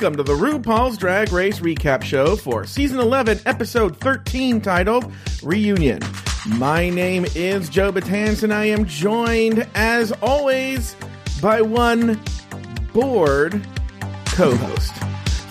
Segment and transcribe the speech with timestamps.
[0.00, 5.12] Welcome to the RuPaul's Drag Race Recap Show for Season 11, Episode 13, titled
[5.42, 6.00] Reunion.
[6.46, 10.94] My name is Joe Batans, and I am joined, as always,
[11.42, 12.20] by one
[12.92, 13.60] bored
[14.26, 14.92] co host.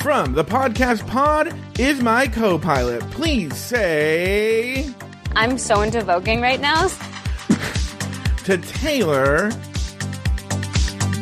[0.01, 3.01] From the podcast pod is my co pilot.
[3.11, 4.89] Please say
[5.35, 6.87] I'm so into voguing right now.
[8.45, 9.49] to Taylor,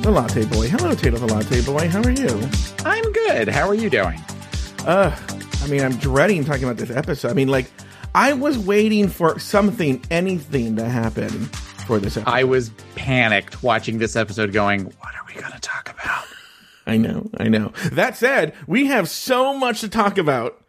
[0.04, 0.68] the Latte Boy.
[0.68, 1.90] Hello, Taylor, the Latte Boy.
[1.90, 2.75] How are you?
[2.86, 3.48] I'm good.
[3.48, 4.22] How are you doing?
[4.86, 5.14] Uh,
[5.64, 7.32] I mean, I'm dreading talking about this episode.
[7.32, 7.72] I mean, like,
[8.14, 11.32] I was waiting for something, anything to happen
[11.88, 12.32] for this episode.
[12.32, 16.26] I was panicked watching this episode going, what are we going to talk about?
[16.86, 17.74] I know, I know.
[17.92, 20.64] That said, we have so much to talk about.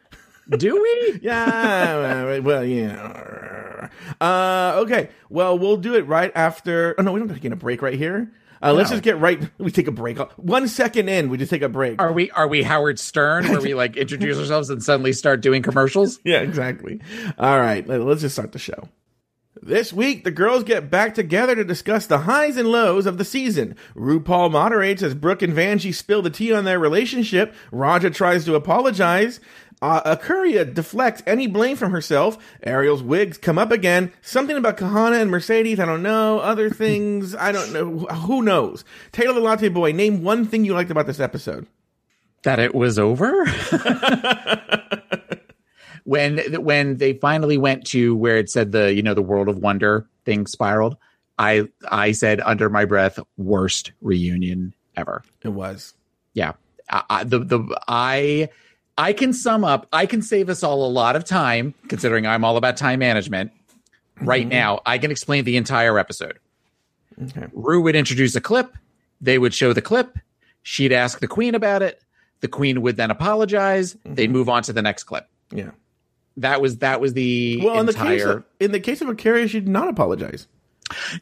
[0.48, 1.18] Do we?
[1.22, 3.90] yeah, well, yeah.
[4.22, 6.94] Uh, okay, well, we'll do it right after.
[6.96, 8.32] Oh, no, we don't have to get a break right here.
[8.70, 9.40] Uh, Let's just get right.
[9.58, 10.18] We take a break.
[10.38, 12.00] One second in, we just take a break.
[12.00, 15.62] Are we are we Howard Stern where we like introduce ourselves and suddenly start doing
[15.62, 16.18] commercials?
[16.24, 17.00] Yeah, exactly.
[17.38, 18.88] All right, let- let's just start the show.
[19.62, 23.24] This week, the girls get back together to discuss the highs and lows of the
[23.24, 23.74] season.
[23.96, 27.54] RuPaul moderates as Brooke and Vanjie spill the tea on their relationship.
[27.72, 29.40] Ra'Jah tries to apologize.
[29.82, 32.38] Uh, A'keria deflects any blame from herself.
[32.62, 34.12] Ariel's wigs come up again.
[34.22, 36.38] Something about Kahanna and Mercedes, I don't know.
[36.40, 37.98] Other things, I don't know.
[38.14, 38.84] Who knows?
[39.12, 41.66] Taylor the Latte Boy, name one thing you liked about this episode.
[42.42, 43.44] That it was over?
[46.04, 49.58] when when they finally went to where it said the you know the world of
[49.58, 50.96] wonder thing spiraled,
[51.38, 55.22] I I said under my breath worst reunion ever.
[55.42, 55.94] It was.
[56.34, 56.52] yeah
[56.88, 58.48] I, I, the the i
[58.98, 62.44] i can sum up i can save us all a lot of time considering i'm
[62.44, 63.50] all about time management
[64.20, 64.50] right mm-hmm.
[64.50, 66.38] now i can explain the entire episode
[67.22, 67.46] Okay.
[67.52, 68.76] rue would introduce a clip
[69.20, 70.18] they would show the clip
[70.62, 72.02] she'd ask the queen about it
[72.40, 74.32] the queen would then apologize they'd mm-hmm.
[74.32, 75.70] move on to the next clip Yeah.
[76.36, 79.48] that was that was the Well, in the case of, in the case of A'keria,
[79.48, 80.46] she did not apologize.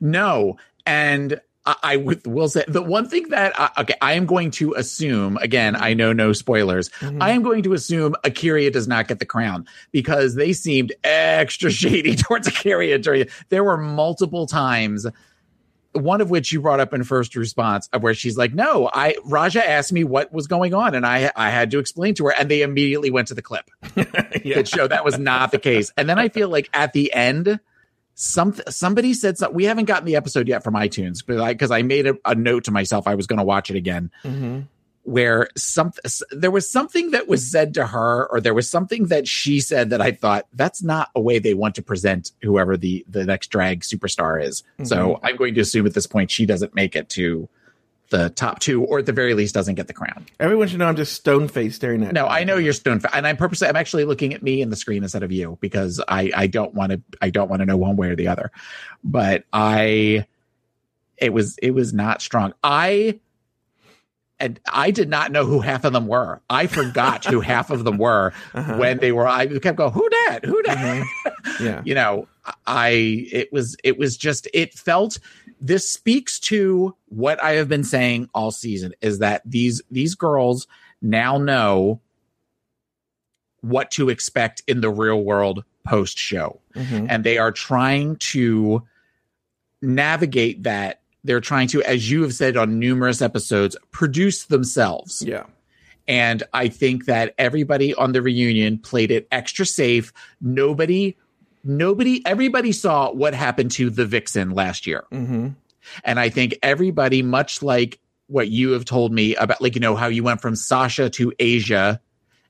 [0.01, 4.51] No, and I, I will say the one thing that I, okay, I am going
[4.53, 5.77] to assume again.
[5.77, 6.91] I know no spoilers.
[7.01, 7.23] Mm-hmm.
[7.23, 11.71] I am going to assume A'keria does not get the crown because they seemed extra
[11.71, 13.27] shady towards A'keria during.
[13.49, 15.07] There were multiple times.
[15.93, 19.15] One of which you brought up in first response, of where she's like, "No, I
[19.25, 22.35] Ra'Jah asked me what was going on, and I I had to explain to her,
[22.37, 24.57] and they immediately went to the clip yeah.
[24.57, 25.93] that show that was not the case.
[25.97, 27.61] And then I feel like at the end,
[28.15, 29.57] some somebody said something.
[29.57, 32.35] We haven't gotten the episode yet from iTunes, but I because I made a, a
[32.35, 34.11] note to myself I was going to watch it again.
[34.23, 34.61] hmm
[35.03, 35.93] Where some
[36.31, 39.91] there was something that was said to her, or there was something that she said
[39.91, 43.49] that I thought that's not a way they want to present whoever the the next
[43.49, 44.63] drag superstar is.
[44.85, 47.49] So I'm going to assume at this point she doesn't make it to
[48.15, 50.25] the top two, or at the very least doesn't get the crown.
[50.39, 52.13] Everyone should know I'm just stone faced staring at.
[52.13, 53.67] No, I know you're stone, faced, and I'm purposely.
[53.69, 56.75] I'm actually looking at me in the screen instead of you because I I don't
[56.75, 58.53] want to I don't want to know one way or the other.
[59.03, 60.27] But I,
[61.19, 62.55] it was it was not strong.
[62.63, 63.19] I,
[64.41, 66.41] and I did not know who half of them were.
[66.51, 68.77] I forgot who half of them were Uh-huh.
[68.77, 69.27] when they were.
[69.27, 70.41] I kept going, who that?
[70.45, 71.05] Who that?
[71.61, 71.83] Yeah.
[71.85, 72.27] you know
[72.67, 72.89] i
[73.31, 75.19] it was it was just it felt
[75.67, 80.67] this speaks to what i have been saying all season is that these these girls
[81.01, 82.01] now know
[83.63, 87.07] what to expect in the real world post show Mhm.
[87.09, 88.83] and they are trying to
[89.83, 95.45] navigate that they're trying to as you have said on numerous episodes produce themselves Yeah.
[96.07, 100.13] and I think that everybody on the reunion played it extra safe.
[100.43, 101.17] Nobody,
[101.65, 105.05] nobody, everybody saw what happened to the Vixen last year.
[105.11, 105.49] hmm
[106.05, 109.97] And I think everybody, much like what you have told me about, like, you know,
[109.97, 112.01] how you went from Sasha to Asia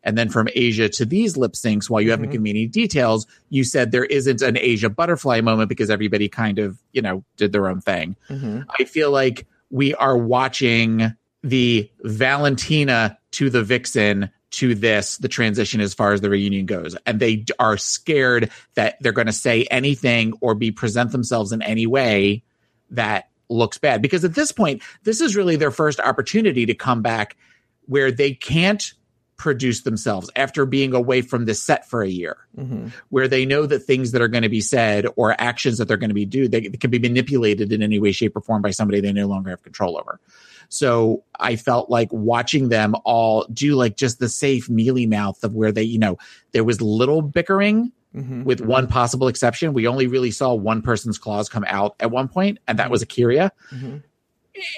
[0.05, 2.33] and then from Asia to these lip syncs while you haven't Mhm.
[2.33, 6.59] given me any details, you said there isn't an Asia butterfly moment because everybody kind
[6.59, 8.15] of, you know, did their own thing.
[8.29, 15.29] hmm I feel like we are watching the Valentina to the Vixen to this the
[15.29, 16.97] transition as far as the reunion goes.
[17.07, 21.63] And they are scared that they're going to say anything or be present themselves in
[21.63, 22.43] any way
[22.91, 24.03] that looks bad.
[24.03, 27.37] Because at this point this is really their first opportunity to come back
[27.87, 28.93] where they can't
[29.37, 32.37] produce themselves after being away from the set for a year.
[32.57, 32.89] Mm-hmm.
[33.09, 35.97] Where they know that things that are going to be said or actions that they're
[35.97, 38.63] going to be do they, they can be manipulated in any way shape or form
[38.63, 40.21] by somebody they no longer have control over
[40.69, 45.55] so i felt like watching them all do like just the safe mealy mouth of
[45.55, 46.17] where they you know
[46.53, 48.45] there was little bickering mm-hmm.
[48.45, 48.71] with mm-hmm.
[48.71, 49.73] one possible exception.
[49.73, 52.93] We only really saw one person's claws come out at one point and that mm-hmm.
[52.93, 53.51] was A'keria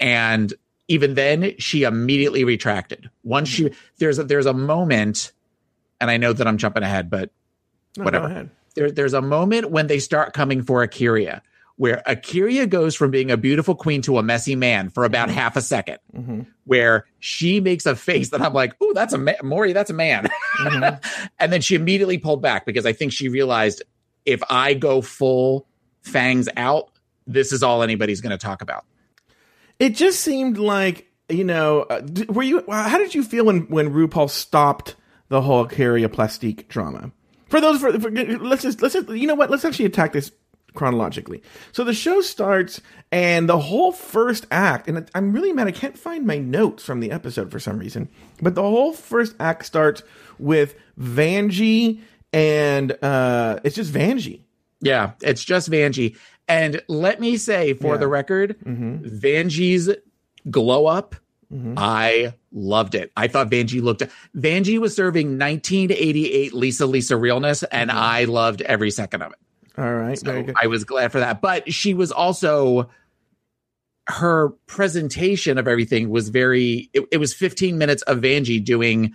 [0.00, 0.54] and
[0.88, 3.10] even then she immediately retracted.
[3.24, 5.32] Once she there's a there's a moment
[6.00, 7.30] and i know that i'm jumping ahead but
[7.96, 8.50] No, whatever.
[8.74, 11.40] there, there's a moment when they start coming for A'keria,
[11.76, 15.38] where A'keria goes from being a beautiful queen to a messy man for about mm-hmm.
[15.38, 16.40] half a 2nd mm-hmm.
[16.64, 19.94] where she makes a face that I'm like, "Ooh, that's a ma- Maury, that's a
[19.94, 20.28] man,"
[20.58, 21.28] mm-hmm.
[21.38, 23.82] and then she immediately pulled back because I think she realized
[24.24, 25.66] if I go full
[26.02, 26.90] fangs out,
[27.26, 28.84] this is all anybody's going to talk about.
[29.78, 31.82] It just seemed like you know.
[31.82, 32.60] Uh, were you?
[32.60, 34.96] Uh, how did you feel when when RuPaul stopped
[35.28, 37.12] the whole A'keria plastique drama?
[37.48, 39.50] For those, for, for let's just let's just, you know what?
[39.50, 40.32] Let's actually attack this
[40.76, 41.42] chronologically.
[41.72, 42.80] So the show starts,
[43.10, 47.00] and the whole first act, and I'm really mad I can't find my notes from
[47.00, 48.08] the episode for some reason,
[48.40, 50.02] but the whole first act starts
[50.38, 52.00] with Vanjie,
[52.32, 54.42] and uh, it's just Vanjie.
[54.80, 56.16] Yeah, it's just Vanjie.
[56.48, 58.00] And let me say, for Yeah.
[58.00, 59.04] the record, mm-hmm.
[59.06, 59.90] Vanjie's
[60.48, 61.16] glow up,
[61.52, 61.74] mm-hmm.
[61.76, 63.10] I loved it.
[63.16, 64.02] I thought Vanjie looked.
[64.36, 67.98] Vanjie was serving 1988 Lisa Lisa realness, and mm-hmm.
[67.98, 69.38] I loved every second of it.
[69.78, 70.46] All right, So.
[70.60, 71.40] I was glad for that.
[71.40, 72.90] But she was also
[74.08, 76.90] her presentation of everything was very.
[76.92, 79.14] It, it was 15 minutes of Vanjie doing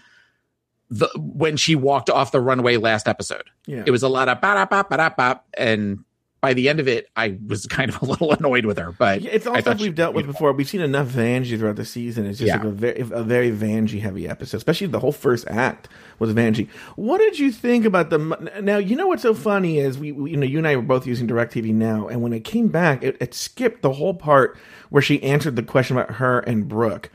[0.90, 3.50] the when she walked off the runway last episode.
[3.66, 3.84] Yeah.
[3.86, 6.04] It was a lot of ba da ba ba ba and
[6.42, 8.92] by the end of it, I was kind of a little annoyed with her.
[8.92, 10.52] But it's all stuff we've dealt with before.
[10.54, 12.26] We've seen enough Vanjie throughout the season.
[12.26, 12.56] It's just Yeah.
[12.58, 15.88] like a very, a very Vanjie heavy episode, especially the whole first act
[16.20, 16.68] was Vanjie.
[16.96, 18.18] What did you think about the?
[18.62, 20.82] Now you know what's so funny is we, we you know, you and I were
[20.82, 24.58] both using Directv now, and when it came back, it, it skipped the whole part
[24.90, 27.12] where she answered the question about her and Brooke.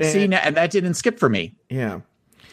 [0.00, 1.54] See, now, and that didn't skip for me.
[1.70, 2.00] Yeah,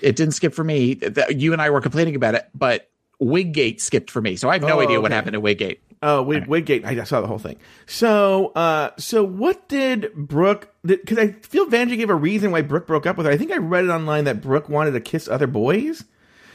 [0.01, 0.99] It didn't skip for me.
[1.29, 2.89] You and I were complaining about it, but
[3.19, 4.35] Wiggate skipped for me.
[4.35, 5.15] So I have no Oh, idea what okay.
[5.15, 5.79] happened to Wiggate.
[6.07, 6.85] Oh, Wig, Wiggate.
[6.85, 7.57] I saw the whole thing.
[7.87, 10.71] So, uh, so what did Brooke?
[10.85, 13.31] Because I feel Vanjie gave a reason why Brooke broke up with her.
[13.31, 16.05] I think I read it online that Brooke wanted to kiss other boys.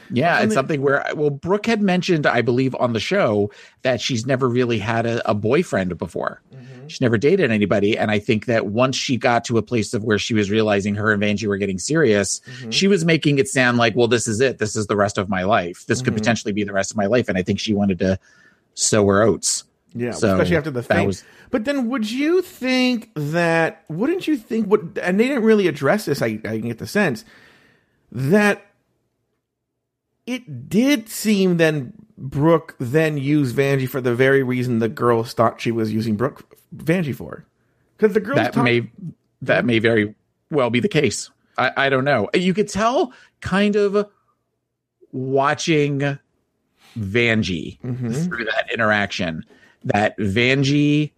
[0.09, 3.51] Yeah, it's something where well, Brooke had mentioned, I believe, on the show
[3.81, 6.41] that she's never really had a, a boyfriend before.
[6.53, 6.87] Mm-hmm.
[6.87, 10.03] She's never dated anybody, and I think that once she got to a place of
[10.03, 12.69] where she was realizing her and Vanjie were getting serious, mm-hmm.
[12.71, 14.59] she was making it sound like, well, this is it.
[14.59, 15.85] This is the rest of my life.
[15.87, 16.19] This could mm-hmm.
[16.19, 18.19] potentially be the rest of my life, and I think she wanted to
[18.73, 19.63] sow her oats.
[19.93, 21.07] Yeah, So, especially after the fame.
[21.07, 23.83] was- but then, would you think that?
[23.89, 24.67] Wouldn't you think?
[24.67, 24.97] What?
[25.01, 26.21] And they didn't really address this.
[26.21, 27.25] I, I get the sense
[28.11, 28.65] that
[30.25, 35.59] it did seem then Brooke then used Vanjie for the very reason the girls thought
[35.59, 37.45] she was using Brooke Vanjie for,
[37.97, 38.89] because the girls that talk- may
[39.41, 40.15] that may very
[40.51, 41.29] well be the case.
[41.57, 42.29] I, I don't know.
[42.33, 44.07] You could tell kind of
[45.11, 46.17] watching
[46.97, 48.11] Vanjie mm-hmm.
[48.11, 49.43] through that interaction
[49.83, 51.11] that Vanjie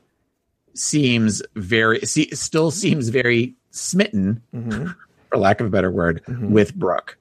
[0.74, 4.88] seems very see, still seems very smitten mm-hmm.
[5.30, 6.52] for lack of a better word mm-hmm.
[6.52, 7.18] with Brooke.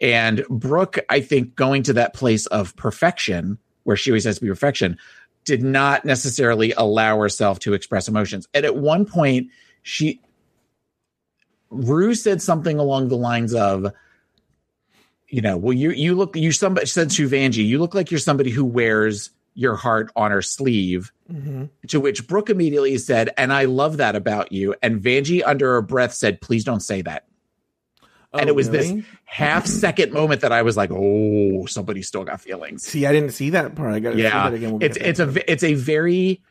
[0.00, 4.42] And Brooke, I think going to that place of perfection where she always has to
[4.42, 4.98] be perfection
[5.44, 8.48] did not necessarily allow herself to express emotions.
[8.54, 9.50] And at one point,
[9.82, 10.20] she
[11.70, 13.92] Rue said something along the lines of,
[15.34, 18.20] you know, well, you you look you somebody said to Vanjie, you look like you're
[18.20, 21.12] somebody who wears your heart on her sleeve.
[21.32, 21.64] Mm-hmm.
[21.88, 24.76] To which Brooke immediately said, and I love that about you.
[24.80, 27.24] And Vanjie, under her breath, said, please don't say that.
[28.32, 29.00] and Oh, it was really?
[29.00, 33.12] this half second moment that I was like, oh, somebody still got feelings See, I
[33.12, 33.92] didn't see that part.
[33.92, 34.70] I got to see yeah that again.
[34.70, 36.42] when we it's it's a it's a very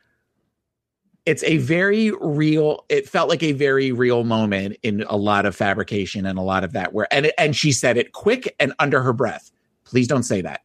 [1.25, 5.55] it's a very real it felt like a very real moment in a lot of
[5.55, 9.01] fabrication and a lot of that where and and she said it quick and under
[9.01, 9.51] her breath
[9.85, 10.61] please don't say that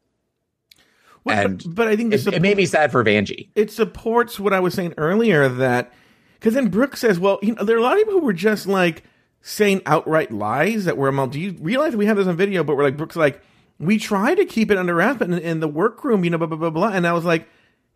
[1.25, 4.41] Well, and but, but I think it, it made me sad for Vanjie it supports
[4.41, 5.93] what I was saying earlier that
[6.39, 8.33] because then Brooke says, well, you know, there are a lot of people who were
[8.33, 9.03] just like
[9.43, 12.63] saying outright lies that were, well, do you realize we have this on video?
[12.63, 13.43] But we're like, Brooke's like,
[13.81, 16.47] we try to keep it under wraps, but in, in the workroom, you know, blah,
[16.47, 16.89] blah, blah, blah.
[16.89, 17.49] And I was like,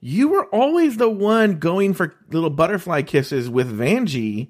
[0.05, 4.49] you were always the one going for little butterfly kisses with Vanjie.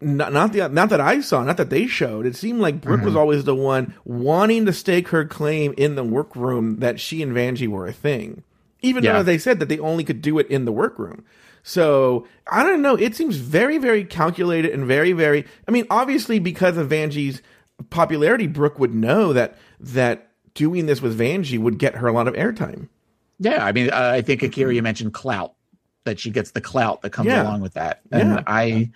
[0.00, 2.26] not, not the not that I saw, not that they showed.
[2.26, 3.18] It seemed like Brooke was mm-hmm.
[3.18, 7.68] always the one wanting to stake her claim in the workroom that she and Vanjie
[7.68, 8.42] were a thing,
[8.82, 9.12] even Yeah.
[9.14, 11.24] though they said that they only could do it in the workroom.
[11.62, 12.96] So I don't know.
[12.96, 15.44] It seems very, very calculated and very, very.
[15.68, 17.42] I mean, obviously because of Vanjie's
[17.90, 22.26] popularity, Brooke would know that that doing this with Vanjie would get her a lot
[22.26, 22.88] of airtime.
[23.40, 25.54] Yeah, I mean, uh, I think Akira you mentioned clout
[26.04, 27.42] that she gets the clout that comes Yeah.
[27.42, 28.42] along with that, and Yeah.
[28.46, 28.90] I,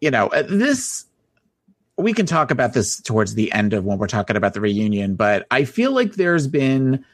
[0.00, 1.04] you know, uh, this
[1.96, 5.16] we can talk about this towards the end of when we're talking about the reunion,
[5.16, 7.04] but I feel like there's been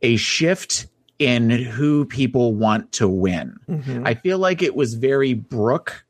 [0.00, 0.86] a shift
[1.18, 3.58] in who people want to win.
[4.06, 6.06] I feel like it was very Brooke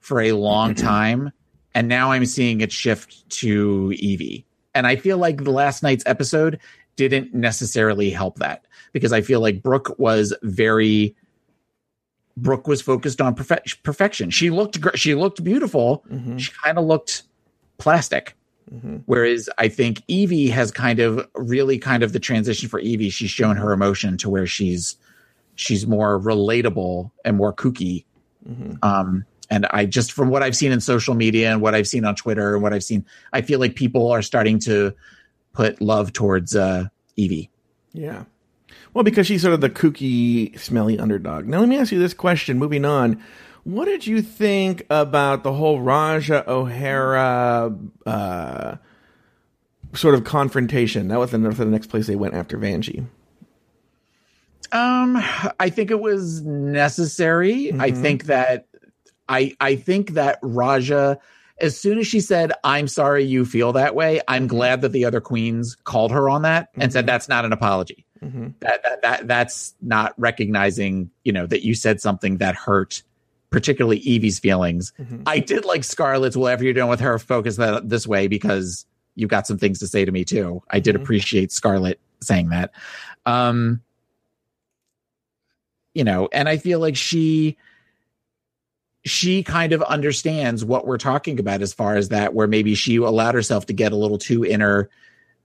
[0.00, 1.30] for a long time,
[1.74, 4.44] and now I'm seeing it shift to Yvie.
[4.74, 6.58] And I feel like the last night's episode
[6.96, 11.14] didn't necessarily help that because I feel like Brooke was very
[12.36, 14.30] Brooke was focused on perfec- perfection.
[14.30, 16.04] She looked gr- she looked beautiful.
[16.38, 17.22] She kind of looked
[17.78, 18.36] plastic.
[19.06, 23.12] Whereas I think Yvie has kind of really kind of the transition for Yvie.
[23.12, 24.96] She's shown her emotion to where she's
[25.56, 28.04] she's more relatable and more kooky.
[28.82, 32.04] Um, and I just from what I've seen in social media and what I've seen
[32.06, 34.94] on Twitter and what I've seen, I feel like people are starting to
[35.52, 36.86] put love towards uh,
[37.18, 37.50] Yvie.
[37.92, 38.24] Yeah.
[38.94, 41.46] Well, because she's sort of the kooky, smelly underdog.
[41.46, 42.58] Now, let me ask you this question.
[42.58, 43.22] Moving on,
[43.64, 48.76] what did you think about the whole Ra'Jah O'Hara uh,
[49.94, 51.08] sort of confrontation?
[51.08, 53.06] That was the, the next place they went after Vanjie.
[54.72, 55.16] Um,
[55.60, 57.72] I think it was necessary.
[57.78, 58.66] I think that
[59.28, 61.18] I I think that Ra'Jah,
[61.60, 65.04] as soon as she said, "I'm sorry you feel that way," I'm glad that the
[65.04, 68.06] other queens called her on that and said that's not an apology.
[68.22, 68.48] Mm-hmm.
[68.60, 73.02] That, that that that's not recognizing, you know, that you said something that hurt,
[73.50, 74.92] particularly Yvie's feelings.
[74.98, 75.22] Mm-hmm.
[75.26, 76.36] I did like Scarlet's.
[76.36, 79.86] Whatever you're doing with her, focus that this way because you've got some things to
[79.86, 80.62] say to me too.
[80.70, 81.02] I did mm-hmm.
[81.02, 82.72] appreciate Scarlett saying that.
[83.26, 83.80] Um,
[85.94, 87.56] you know, and I feel like she
[89.04, 92.96] she kind of understands what we're talking about as far as that where maybe she
[92.96, 94.88] allowed herself to get a little too in her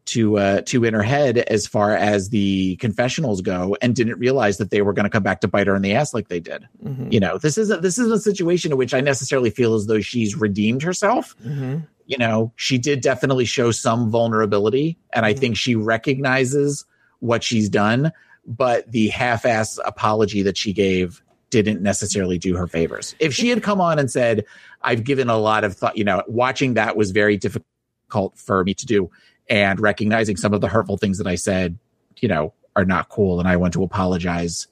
[0.07, 4.57] to uh too in her head as far as the confessionals go and didn't realize
[4.57, 6.39] that they were going to come back to bite her in the ass like they
[6.39, 6.67] did.
[6.83, 7.11] Mm-hmm.
[7.11, 9.85] You know this is a, this is a situation in which i necessarily feel as
[9.87, 11.35] though she's redeemed herself.
[11.45, 11.79] Mm-hmm.
[12.05, 15.39] You know she did definitely show some vulnerability and i mm-hmm.
[15.39, 16.85] think she recognizes
[17.19, 18.11] what she's done
[18.45, 23.13] but the half-ass apology that she gave didn't necessarily do her favors.
[23.19, 24.45] If she had come on and said
[24.83, 28.73] i've given a lot of thought you know watching that was very difficult for me
[28.73, 29.09] to do
[29.49, 31.77] and recognizing some of the hurtful things that i said
[32.17, 34.67] you know are not cool and i want to apologize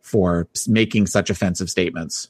[0.00, 2.28] for making such offensive statements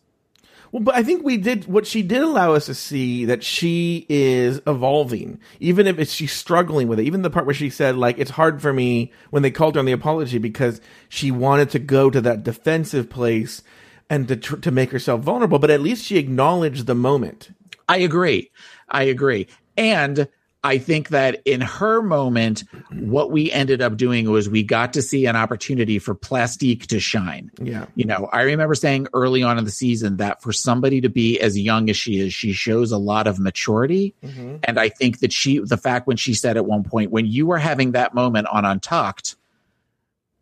[0.73, 4.07] Well, but I think we did what she did allow us to see that she
[4.09, 7.07] is evolving, even if it's, she's struggling with it.
[7.07, 9.81] Even the part where she said, like, it's hard for me when they called her
[9.81, 13.63] on the apology because she wanted to go to that defensive place
[14.09, 15.59] and to tr- to make herself vulnerable.
[15.59, 17.51] But at least she acknowledged the moment.
[17.89, 18.51] I agree.
[18.89, 19.49] I agree.
[19.77, 20.29] And
[20.63, 25.01] I think that in her moment, what we ended up doing was we got to
[25.01, 27.51] see an opportunity for Plastique to shine.
[27.63, 27.87] Yeah.
[27.95, 31.41] You know, I remember saying early on in the season that for somebody to be
[31.41, 34.15] as young as she is, she shows a lot of maturity.
[34.23, 34.57] Mm-hmm.
[34.65, 37.47] And I think that she, the fact when she said at one point, when you
[37.47, 39.37] were having that moment on Untucked,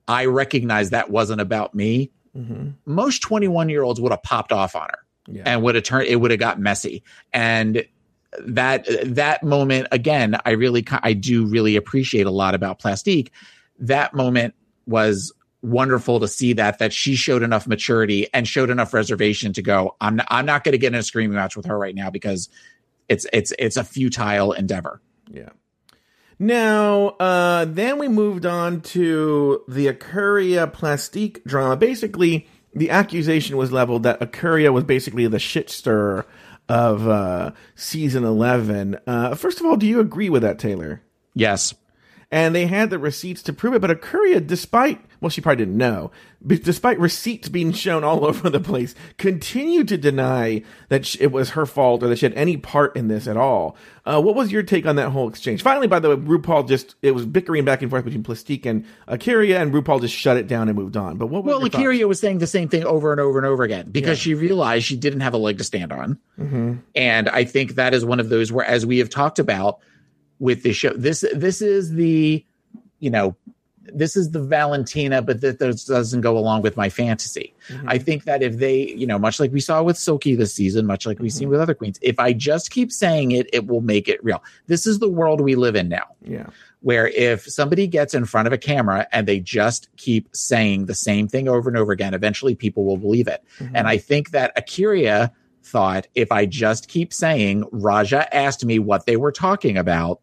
[0.08, 2.10] I recognized that wasn't about me.
[2.36, 2.70] Mm-hmm.
[2.86, 4.98] Most 21 year olds would have popped off on her
[5.28, 5.44] Yeah.
[5.46, 7.84] and would have turned it would have got messy and
[8.40, 13.32] that that moment again i really i do really appreciate a lot about plastique
[13.78, 14.54] that moment
[14.86, 15.32] was
[15.62, 19.96] wonderful to see that that she showed enough maturity and showed enough reservation to go
[20.00, 22.10] i'm not, i'm not going to get in a screaming match with her right now
[22.10, 22.48] because
[23.08, 25.50] it's it's it's a futile endeavor Yeah.
[26.38, 31.76] Now, uh, then we moved on to the A'keria Plastique drama.
[31.76, 36.26] Basically, the accusation was leveled that A'keria was basically the shit stirrer
[36.68, 38.98] of uh, season 11.
[39.06, 41.02] Uh, first of all, do you agree with that, Taylor?
[41.34, 41.74] yes
[42.30, 43.80] and they had the receipts to prove it.
[43.80, 48.48] But A'keria, despite well, she probably didn't know, but despite receipts being shown all over
[48.48, 52.56] the place, continued to deny that it was her fault or that she had any
[52.56, 53.76] part in this at all.
[54.04, 55.62] Uh, what was your take on that whole exchange?
[55.62, 58.84] Finally, by the way, RuPaul just it was bickering back and forth between Plastique and
[59.08, 61.16] A'keria, and RuPaul just shut it down and moved on.
[61.16, 61.68] But what was well?
[61.68, 64.86] A'keria was saying the same thing over and over and over again because she realized
[64.86, 66.18] she didn't have a leg to stand on
[66.94, 69.80] and i think that is one of those where as we have talked about
[70.38, 72.44] with this show this this is the
[73.00, 73.36] you know
[73.90, 77.54] this is the Valentina, but that doesn't go along with my fantasy.
[77.70, 77.88] Mm-hmm.
[77.88, 80.84] I think that if they, you know, much like we saw with Silky this season,
[80.84, 81.38] much like we've Mm-hmm.
[81.38, 84.44] seen with other queens, if I just keep saying it, it will make it real.
[84.66, 86.48] This is the world we live in now, Yeah.
[86.80, 90.94] where if somebody gets in front of a camera and they just keep saying the
[90.94, 93.42] same thing over and over again, eventually people will believe it.
[93.58, 93.74] Mm-hmm.
[93.74, 95.30] And I think that A'keria
[95.62, 100.20] thought if I just keep saying Ra'Jah asked me what they were talking about,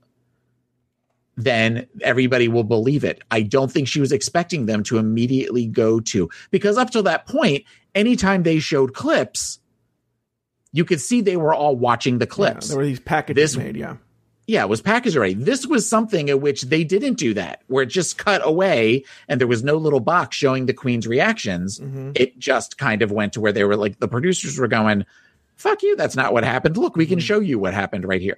[1.38, 3.22] then everybody will believe it.
[3.32, 7.28] I don't think she was expecting them to immediately go to because up to that
[7.28, 7.64] point,
[7.94, 9.60] anytime they showed clips,
[10.72, 12.68] you could see they were all watching the Yeah, clips.
[12.70, 13.76] there were these packages This- made.
[13.78, 13.96] Yeah.
[14.48, 15.34] yeah, it was packaged already.
[15.34, 19.40] This was something in which they didn't do that, where it just cut away and
[19.42, 21.80] there was no little box showing the queen's reactions.
[21.80, 22.12] Mm-hmm.
[22.16, 25.06] It just kind of went to where they were like, the producers were going,
[25.56, 26.78] fuck you, that's not what happened.
[26.78, 28.38] Look, we can show you what happened right here.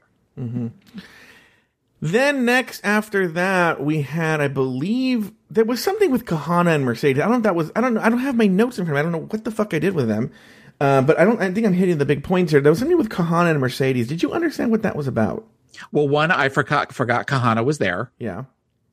[1.99, 7.21] Then next after that, we had, I believe, there was something with Kahanna and Mercedes.
[7.21, 8.85] I don't know if that was, I don't know, I don't have my notes in
[8.85, 9.09] front of me.
[9.09, 10.31] I don't know what the fuck I did with them.
[10.79, 12.61] Uh, but I don't, I think I'm hitting the big points here.
[12.61, 14.07] There was something with Kahanna and Mercedes.
[14.07, 15.47] Did you understand what that was about?
[15.91, 18.11] Well, one, I forgot forgot Kahanna was there.
[18.19, 18.43] Yeah.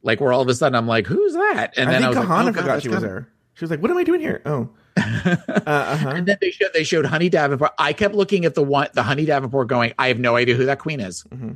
[0.03, 1.75] Like where all of a sudden I'm like, who's that?
[1.77, 3.29] And I then I was Kahanna like, oh, forgot she was there.
[3.55, 4.43] She was like, what am I doing here?
[4.45, 4.71] Oh.
[4.97, 5.03] uh,
[5.67, 6.09] uh-huh.
[6.11, 7.73] And then they showed they showed Honey Davenport.
[7.79, 10.67] I kept looking at the one the Honey Davenport going, I have no idea who
[10.67, 11.25] that queen is.
[11.25, 11.53] Mm-hmm.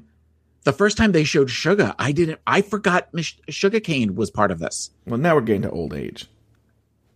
[0.68, 4.50] The first time they showed Shuga, I didn't I forgot Miss Shuga Cain was part
[4.50, 4.90] of this.
[5.06, 6.26] Well, now we're getting to old age.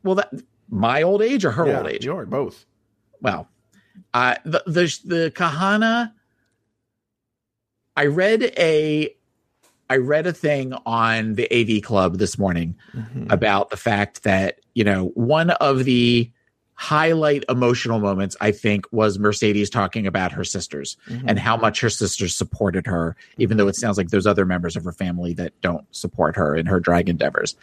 [0.03, 0.33] Well, that
[0.71, 2.03] my old age or her yeah, old age?
[2.03, 2.65] You're both.
[3.21, 3.51] Well,
[4.15, 6.15] uh, the the the Kahanna.
[7.95, 9.15] I read a,
[9.91, 12.75] I read a thing on the AV Club this morning
[13.29, 16.31] about the fact that you know one of the
[16.83, 20.97] highlight emotional moments I think was Mercedes talking about her sisters
[21.29, 24.75] and how much her sisters supported her, even though it sounds like there's other members
[24.75, 27.55] of her family that don't support her in her drag endeavors.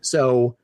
[0.00, 0.56] So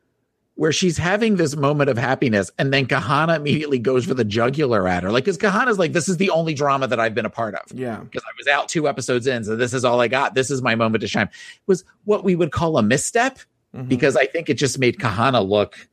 [0.57, 4.89] where she's having this moment of happiness and then Kahanna immediately goes for the jugular
[4.89, 5.13] at her.
[5.13, 7.73] Like, because Kahanna's like, this is the only drama that I've been a part of.
[7.73, 8.01] Yeah.
[8.01, 10.35] Because I was out two episodes in, so this is all I got.
[10.35, 11.29] This is my moment to shine.
[11.29, 13.39] It was what we would call a misstep
[13.73, 13.87] Mm-hmm.
[13.87, 15.87] because I think it just made Kahanna look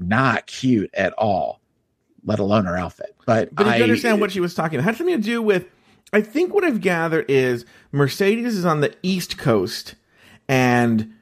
[0.00, 1.60] not cute at all,
[2.24, 3.14] let alone her outfit.
[3.26, 4.84] But, But I you understand what she was talking about?
[4.84, 5.66] It had something to do with,
[6.12, 9.94] I think what I've gathered is Mercedes is on the East Coast
[10.48, 11.14] and.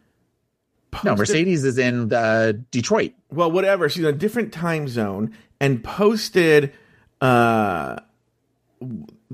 [1.05, 3.13] No, Mercedes is in uh, Detroit.
[3.31, 3.89] well, whatever.
[3.91, 6.73] She's in a different time zone and posted
[7.21, 7.99] uh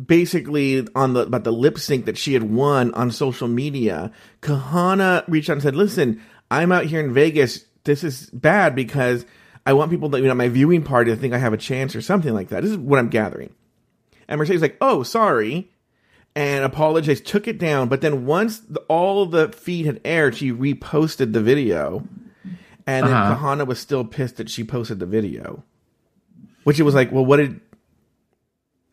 [0.07, 4.11] basically on the about the lip sync that she had won on social media.
[4.43, 7.65] Kahanna reached out and said, "Listen, I'm out here in Vegas.
[7.85, 9.25] This is bad because
[9.67, 11.95] I want people that you know my viewing party to think I have a chance
[11.97, 13.55] or something like that." This is what I'm gathering.
[14.29, 15.71] And Mercedes like, "Oh, sorry."
[16.37, 20.51] And apologized, took it down, but then once the, all the feed had aired, she
[20.53, 22.09] reposted the video.
[22.89, 23.37] And Uh-huh.
[23.37, 25.63] Kahanna was still pissed that she posted the video.
[26.65, 27.61] Which it was like, well, what did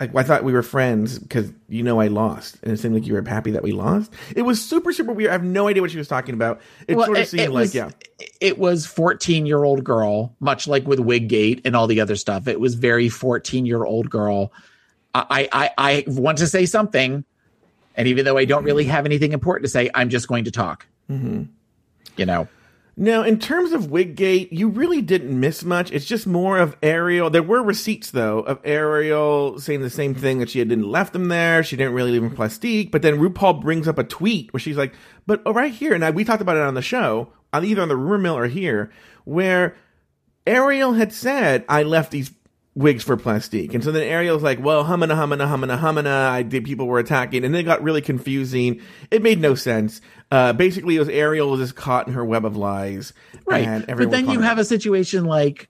[0.01, 3.05] like I thought we were friends because you know I lost, and it seemed like
[3.07, 4.11] you were happy that we lost.
[4.35, 5.29] It was super super weird.
[5.29, 6.59] I have no idea what she was talking about.
[6.87, 7.91] It Well, sort of it- seemed it like yeah,
[8.41, 12.47] it was 14 year old girl much like with wiggate and all the other stuff
[12.47, 14.51] it was very 14 year old girl
[15.13, 17.23] I, I i want to say something
[17.95, 20.51] and even though i don't really have anything important to say i'm just going to
[20.51, 21.43] talk Mm-hmm.
[22.17, 22.47] you know
[22.97, 25.91] Now, in terms of Wiggate, you really didn't miss much.
[25.91, 27.29] It's just more of Ariel.
[27.29, 31.29] There were receipts, though, of Ariel saying the same thing that she didn't left them
[31.29, 31.63] there.
[31.63, 32.91] She didn't really leave them plastique.
[32.91, 34.93] But then RuPaul brings up a tweet where she's like,
[35.25, 37.81] "But oh, right here," and I, we talked about it on the show, on either
[37.81, 38.91] on the rumor mill or here,
[39.23, 39.75] where
[40.45, 42.31] Ariel had said, "I left these."
[42.73, 46.63] Wigs for plastique, and so then Ariel's like, "Well, humana, humana, humana, humana." I did.
[46.63, 48.79] People were attacking, and then it got really confusing.
[49.11, 49.99] It made no sense.
[50.31, 53.11] Uh, basically, it was Ariel was just caught in her web of lies,
[53.45, 53.67] right.
[53.67, 55.69] And but then you have a situation like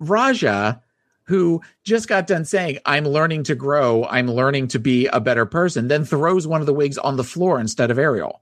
[0.00, 0.82] raja
[1.24, 4.04] who just got done saying i'm learning to grow.
[4.04, 7.24] I'm learning to be a better person then throws one of the wigs on the
[7.24, 8.40] floor instead of ariel.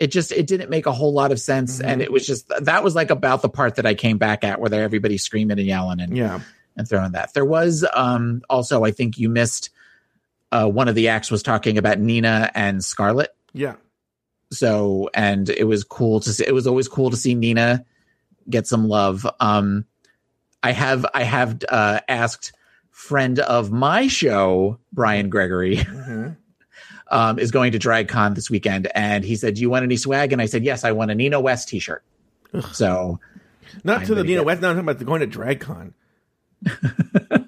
[0.00, 1.88] It just it didn't make a whole lot of sense Mm-hmm.
[1.88, 4.60] and it was just that was like about the part that i came back at
[4.60, 6.40] where everybody screaming and yelling and yeah,
[6.76, 7.32] and throwing that.
[7.32, 9.70] There was um also i think you missed
[10.50, 13.34] uh one of the acts was talking about nina and scarlett.
[13.52, 13.76] Yeah,
[14.52, 17.84] so and it was cool to see it was always cool to see nina
[18.48, 19.84] get some love um
[20.62, 22.52] i have i have uh asked
[22.90, 26.30] friend of my show brian gregory Mm-hmm.
[27.16, 30.32] um is going to dragcon this weekend and he said do you want any swag
[30.32, 32.02] and i said yes i want a nina west t-shirt
[32.72, 33.18] so
[33.84, 34.62] not I'm to the Nina get- West.
[34.62, 35.92] No, I'm talking about going to DragCon.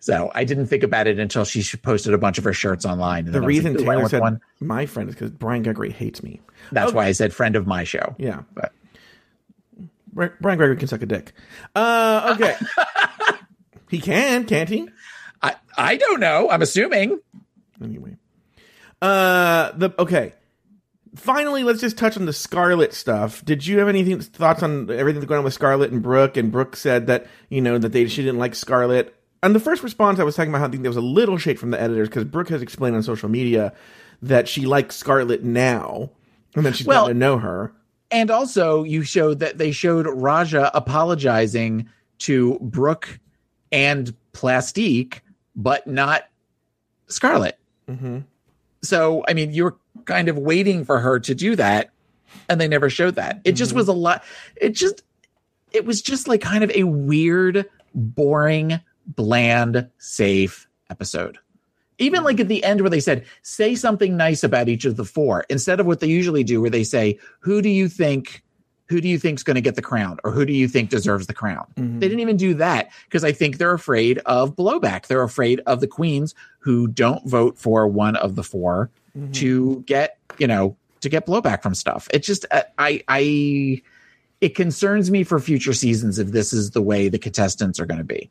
[0.00, 3.26] So I didn't think about it until she posted a bunch of her shirts online.
[3.26, 4.40] And The then I was reason like, Taylor said one.
[4.60, 6.40] my friend is because Brian Gregory hates me.
[6.72, 6.96] That's Okay.
[6.96, 8.14] why I said friend of my show.
[8.18, 8.42] Yeah.
[8.54, 8.72] But
[10.12, 11.32] Brian Gregory can suck a dick.
[11.74, 12.56] Uh, okay.
[13.88, 14.88] he can, can't he?
[15.42, 16.48] I, I don't know.
[16.50, 17.20] I'm assuming.
[17.82, 18.16] Anyway.
[19.00, 20.32] Uh, the okay.
[21.14, 23.44] Finally, let's just touch on the Scarlet stuff.
[23.44, 26.36] Did you have anything thoughts on everything that's going on with Scarlet and Brooke?
[26.36, 29.14] And Brooke said that you know that they she didn't like Scarlet.
[29.42, 31.38] And the first response, I was talking about how I think there was a little
[31.38, 33.72] shade from the editors because Brooke has explained on social media
[34.22, 36.10] that she likes Scarlet now,
[36.56, 37.72] and that she's Well- gotten to know her.
[38.10, 41.88] And also, you showed that they showed Ra'Jah apologizing
[42.20, 43.20] to Brooke
[43.70, 45.22] and Plastique,
[45.54, 46.24] but not
[47.06, 47.58] Scarlet.
[47.88, 48.24] Mhm.
[48.82, 51.90] So, I mean, you're kind of waiting for her to do that,
[52.48, 53.40] and they never showed that.
[53.44, 54.24] It just was a lot.
[54.56, 55.02] It just,
[55.72, 61.38] it was just like kind of a weird, boring, bland, safe episode.
[61.98, 65.04] Even like at the end where they said, say something nice about each of the
[65.04, 68.44] four, instead of what they usually do, where they say, who do you think,
[68.86, 71.26] who do you think's going to get the crown, or who do you think deserves
[71.26, 71.66] the crown?
[71.76, 71.98] Mhm.
[71.98, 75.08] They didn't even do that because I think they're afraid of blowback.
[75.08, 79.32] They're afraid of the queens who don't vote for one of the 4 Mhm.
[79.34, 82.06] to get, you know, to get blowback from stuff.
[82.12, 83.82] It just, uh, I, I,
[84.40, 87.98] it concerns me for future seasons if this is the way the contestants are going
[87.98, 88.30] to be.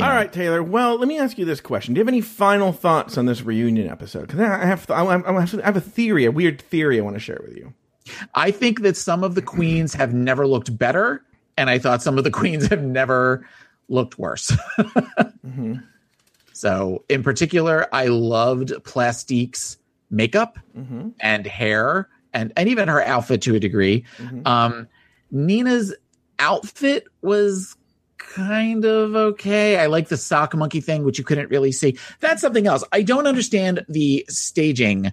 [0.00, 0.14] All know?
[0.14, 0.62] right, Taylor.
[0.62, 3.42] Well, let me ask you this question: Do you have any final thoughts on this
[3.42, 4.22] reunion episode?
[4.28, 7.20] Because I have, I have, I have a theory, a weird theory, I want to
[7.20, 7.72] share with you.
[8.34, 11.24] I think that some of the queens have never looked better,
[11.56, 13.46] and I thought some of the queens have never
[13.88, 14.52] looked worse.
[15.46, 15.82] Mhm.
[16.52, 19.78] So, in particular, I loved Plastique's
[20.10, 21.12] makeup Mhm.
[21.20, 24.04] and hair, and and even her outfit to a degree.
[24.18, 24.46] Mhm.
[24.46, 24.88] Um,
[25.30, 25.94] Nina's
[26.38, 27.76] outfit was
[28.18, 29.78] kind of okay.
[29.78, 31.98] I like the sock monkey thing, which you couldn't really see.
[32.20, 32.84] That's something else.
[32.92, 35.12] I don't understand the staging.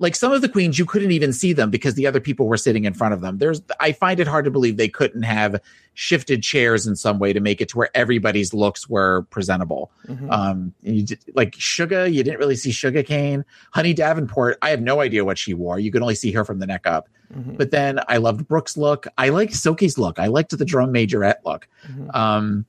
[0.00, 2.56] Like some of the queens, you couldn't even see them because the other people were
[2.56, 3.38] sitting in front of them.
[3.38, 5.60] There's, I find it hard to believe they couldn't have
[5.94, 9.90] shifted chairs in some way to make it to where everybody's looks were presentable.
[10.06, 10.30] Mhm.
[10.30, 13.44] Um, you did, like Shuga, you didn't really see Shuga Cain.
[13.72, 15.80] Honey Davenport, I have no idea what she wore.
[15.80, 17.08] You could only see her from the neck up.
[17.36, 17.58] Mhm.
[17.58, 19.08] But then I loved brooks look.
[19.18, 20.20] I liked Silky's look.
[20.20, 21.66] I liked the drum majorette look.
[21.90, 22.14] Mhm.
[22.14, 22.66] Um,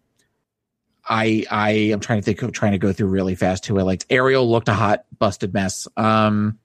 [1.08, 3.84] I I am trying to think of trying to go through really fast who I
[3.84, 4.06] liked.
[4.10, 5.88] Ariel looked a hot busted mess.
[5.98, 6.58] Um,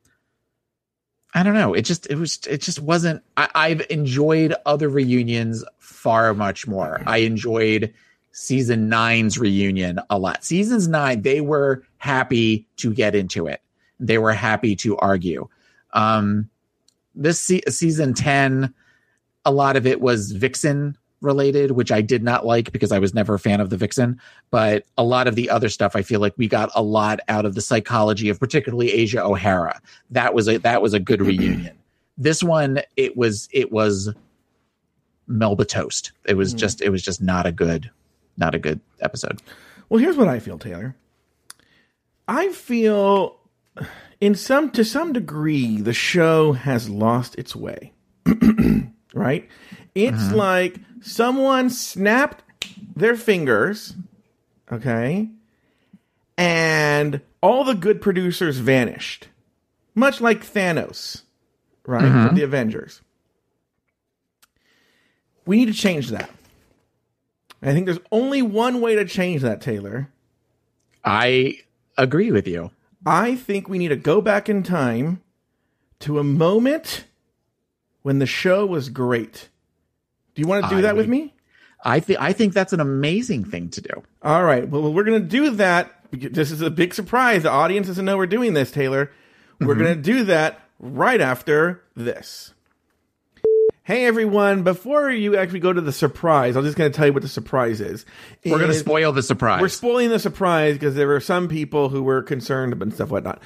[1.35, 1.75] I don't know.
[1.75, 3.23] It just it was it just wasn't.
[3.37, 7.03] I, I've enjoyed other reunions far much more.
[7.07, 7.93] I enjoyed
[8.31, 10.45] season nine's reunion a lot.
[10.45, 13.61] Seasons nine, they were happy to get into it.
[13.99, 15.49] They were happy to argue.
[15.93, 16.51] Um,
[17.15, 18.75] this se- season 10,
[19.45, 23.15] a lot of it was Vixen related, which I did not like because I was
[23.15, 24.21] never a fan of the Vixen.
[24.51, 27.45] But a lot of the other stuff, I feel like we got a lot out
[27.47, 29.81] of the psychology of particularly Asia O'Hara.
[30.11, 31.77] That was a that was a good reunion.
[32.17, 34.13] This one, it was it was
[35.27, 36.13] Melba toast.
[36.27, 36.59] It was Mhm.
[36.59, 37.91] just it was just not a good
[38.37, 39.41] not a good episode.
[39.89, 40.97] Well, here's what I feel, Taylor.
[42.27, 43.37] I feel,
[44.21, 47.93] in some to some degree, the show has lost its way.
[49.15, 49.49] right?
[49.95, 50.35] It's mm-hmm.
[50.35, 52.43] like someone snapped
[52.95, 53.95] their fingers,
[54.71, 55.29] okay,
[56.37, 59.29] and all the good producers vanished,
[59.95, 61.23] much like Thanos,
[61.87, 62.35] right, from mm-hmm.
[62.35, 63.01] the Avengers.
[65.47, 66.31] We need to change that.
[67.63, 70.11] I think there's only one way to change that, Taylor.
[71.05, 71.61] I
[71.97, 72.71] agree with you.
[73.07, 75.23] I think we need to go back in time
[76.01, 77.05] to a moment
[78.05, 79.49] when the show was great.
[80.35, 81.35] Do you want to do I that with me?
[81.83, 84.03] I think I think that's an amazing thing to do.
[84.23, 84.69] All right.
[84.69, 85.91] Well, we're going to do that.
[86.13, 87.43] This is a big surprise.
[87.43, 89.11] The audience doesn't know we're doing this, Taylor.
[89.59, 89.83] We're mm-hmm.
[89.83, 92.53] going to do that right after this.
[93.85, 94.63] Hey, everyone.
[94.65, 97.29] Before you actually go to the surprise, I'm just going to tell you what the
[97.29, 98.05] surprise is.
[98.45, 99.61] We're going to spoil the surprise.
[99.61, 103.41] We're spoiling the surprise because there were some people who were concerned and stuff whatnot.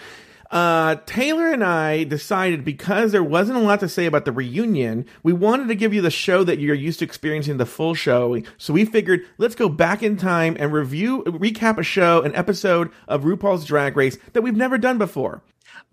[0.51, 5.05] Uh, Taylor and I decided because there wasn't a lot to say about the reunion,
[5.23, 8.41] we wanted to give you the show that you're used to experiencing the full show.
[8.57, 12.91] So we figured let's go back in time and review, recap a show, an episode
[13.07, 15.43] of RuPaul's Drag Race that we've never done before.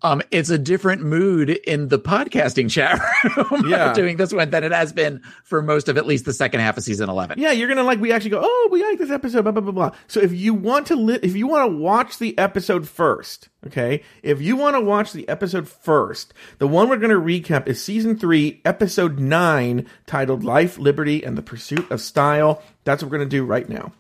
[0.02, 3.00] Um, it's a different mood in the podcasting chat
[3.52, 3.94] room Yeah.
[3.94, 6.78] doing this one than it has been for most of at least the second half
[6.78, 7.40] of season 11.
[7.40, 8.00] Yeah, you're gonna like.
[8.00, 8.42] We actually go.
[8.44, 9.44] Oh, we like this episode.
[9.44, 9.92] Blah blah blah blah.
[10.08, 14.04] So if you want to, li- if you want to watch the episode first, okay.
[14.22, 18.18] If you want to watch the episode first, the one we're gonna recap is season
[18.18, 23.30] three, episode nine, titled "Life, Liberty, and the Pursuit of Style." That's what we're gonna
[23.30, 23.94] do right now.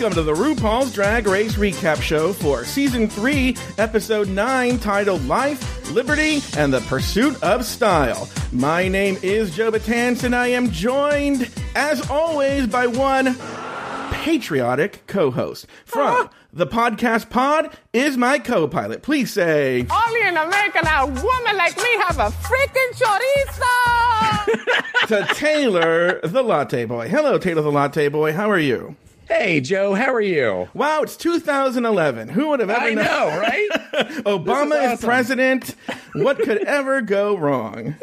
[0.00, 5.90] Welcome to the RuPaul's Drag Race Recap Show for Season 3, Episode 9, titled Life,
[5.90, 8.26] Liberty, and the Pursuit of Style.
[8.50, 13.36] My name is Joe Batance, and I am joined, as always, by one
[14.10, 15.66] patriotic co host.
[15.84, 16.30] From ah.
[16.50, 19.02] the podcast pod is my co pilot.
[19.02, 19.86] Please say.
[19.90, 22.92] Only in America now, a woman like me have a freaking
[24.46, 24.46] chorizo.
[25.08, 27.06] to Taylor the Latte Boy.
[27.10, 28.32] Hello, Taylor the Latte Boy.
[28.32, 28.96] How are you?
[29.30, 30.68] Hey, Joe, how are you?
[30.74, 32.30] Wow, it's 2011.
[32.30, 33.04] Who would have ever I known?
[33.04, 33.68] know, right?
[34.24, 35.76] Obama is, is president.
[36.14, 37.94] What could ever go wrong?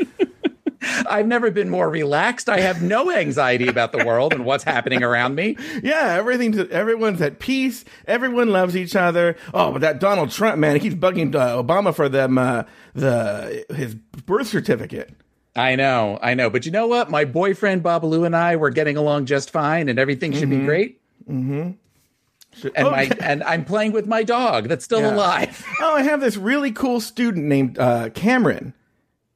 [0.81, 2.47] I've never been more relaxed.
[2.47, 5.57] I have no anxiety about the world and what's happening around me.
[5.83, 7.83] Yeah, everything's everyone's at peace.
[8.07, 9.35] Everyone loves each other.
[9.53, 12.63] Oh, but that Donald Trump man, he keeps bugging uh, Obama for them uh,
[12.93, 15.13] the his birth certificate.
[15.57, 16.49] I know, I know.
[16.49, 17.11] But you know what?
[17.11, 21.01] My boyfriend Babalu and I were getting along just fine and everything should be great.
[21.27, 25.13] Should- And my and I'm playing with my dog that's still Yeah.
[25.15, 25.63] alive.
[25.81, 28.73] oh, I have this really cool student named uh, Cameron.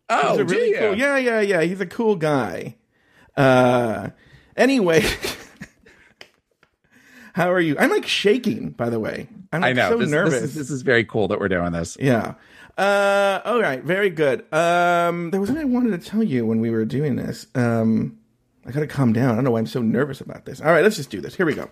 [0.10, 0.78] Oh, He's a do really you?
[0.78, 0.98] cool.
[0.98, 1.62] Yeah, yeah, yeah.
[1.62, 2.76] He's a cool guy.
[3.38, 4.10] Uh,
[4.58, 5.04] anyway,
[7.34, 7.76] how are you?
[7.80, 8.72] I'm like shaking.
[8.72, 9.90] By the way, I'm I like, know.
[9.92, 10.34] so this, this nervous.
[10.44, 11.96] is, this is very cool that we're doing this.
[12.00, 12.34] Yeah.
[12.78, 13.82] Uh, all right.
[13.84, 14.42] Very good.
[14.54, 17.48] Um, there was something I wanted to tell you when we were doing this.
[17.56, 18.18] Um,
[18.66, 19.32] I gotta calm down.
[19.32, 20.62] I don't know why I'm so nervous about this.
[20.62, 21.36] All right, let's just do this.
[21.36, 21.70] Here we go.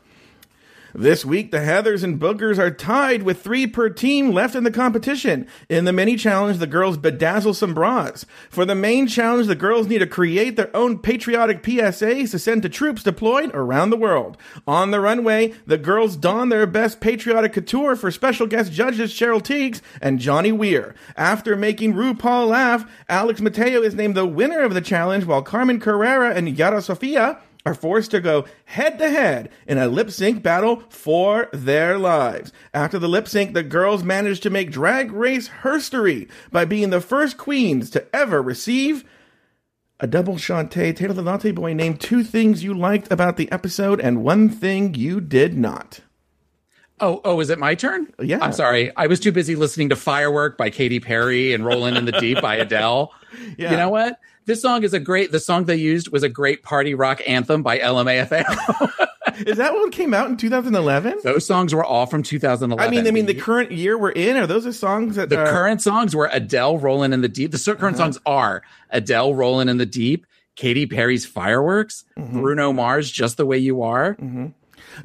[0.93, 4.71] This week, the Heathers and Boogers are tied with three per team left in the
[4.71, 5.47] competition.
[5.69, 8.25] In the mini challenge, the girls bedazzle some bras.
[8.49, 12.63] For the main challenge, the girls need to create their own patriotic PSAs to send
[12.63, 14.35] to troops deployed around the world.
[14.67, 19.43] On the runway, the girls don their best patriotic couture for special guest judges Cheryl
[19.43, 20.95] Tiegs and Johnny Weir.
[21.15, 25.79] After making RuPaul laugh, Alex Mateo is named the winner of the challenge, while Carmen
[25.79, 30.41] Carrera and Yara Sofia are forced to go head to head in a lip sync
[30.41, 32.51] battle for their lives.
[32.73, 37.01] After the lip sync, the girls managed to make Drag Race history by being the
[37.01, 39.03] first queens to ever receive
[39.99, 40.95] a double Shantay.
[40.95, 44.95] Taylor the Latte Boy named two things you liked about the episode and one thing
[44.95, 45.99] you did not.
[47.01, 48.11] Oh, oh, is it my turn?
[48.21, 48.39] Yeah.
[48.41, 48.91] I'm sorry.
[48.95, 52.41] I was too busy listening to Firework by Katy Perry and Rolling in the Deep
[52.41, 53.13] by Adele.
[53.57, 53.71] Yeah.
[53.71, 54.19] You know what?
[54.49, 55.31] This song is a great.
[55.31, 58.91] The song they used was a great party rock anthem by LMFAO.
[59.45, 61.19] Is that what came out in 2011?
[61.23, 62.83] Those songs were all from 2011.
[62.83, 64.37] I mean, I mean, the current year we're in.
[64.37, 67.51] Are those the songs that the are, current songs were Adele, Rolling in the Deep.
[67.51, 68.05] The current Uh-huh.
[68.05, 72.41] songs are Adele, Rolling in the Deep, Katy Perry's Fireworks, Mm-hmm.
[72.41, 74.17] Bruno Mars, Just the Way You Are.
[74.19, 74.51] You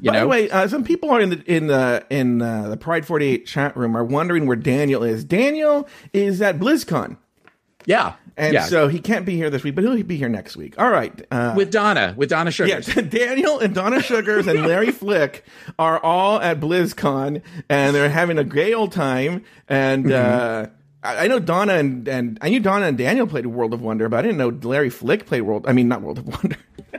[0.01, 2.77] By know, the way, uh, some people are in the in the in uh, the
[2.77, 5.23] Pride 48 chat room are wondering where Daniel is.
[5.23, 7.17] Daniel is at BlizzCon,
[7.85, 8.65] yeah, and yeah.
[8.65, 10.75] so he can't be here this week, but he'll be here next week.
[10.77, 11.25] All right.
[11.31, 12.85] Uh, with Donna, with Donna Sugars.
[12.85, 13.09] Sugars.
[13.09, 15.45] Daniel and Donna Sugars and Larry Flick
[15.79, 19.45] are all at BlizzCon, and they're having a great old time.
[19.69, 20.67] And uh,
[21.01, 24.09] I, I know Donna and and I knew Donna and Daniel played World of Wonder,
[24.09, 25.65] but I didn't know Larry Flick played World.
[25.67, 26.57] I mean, not World of Wonder.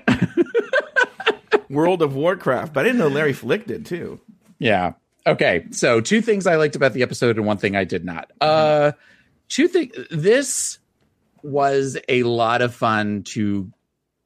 [1.69, 4.21] World of Warcraft, but I didn't know Larry Flick did too.
[4.59, 4.95] Yeah.
[5.27, 5.67] Okay.
[5.73, 8.31] So two things I liked about the episode and one thing I did not.
[8.41, 8.93] Uh
[9.49, 10.79] two things this
[11.47, 13.71] was a lot of fun to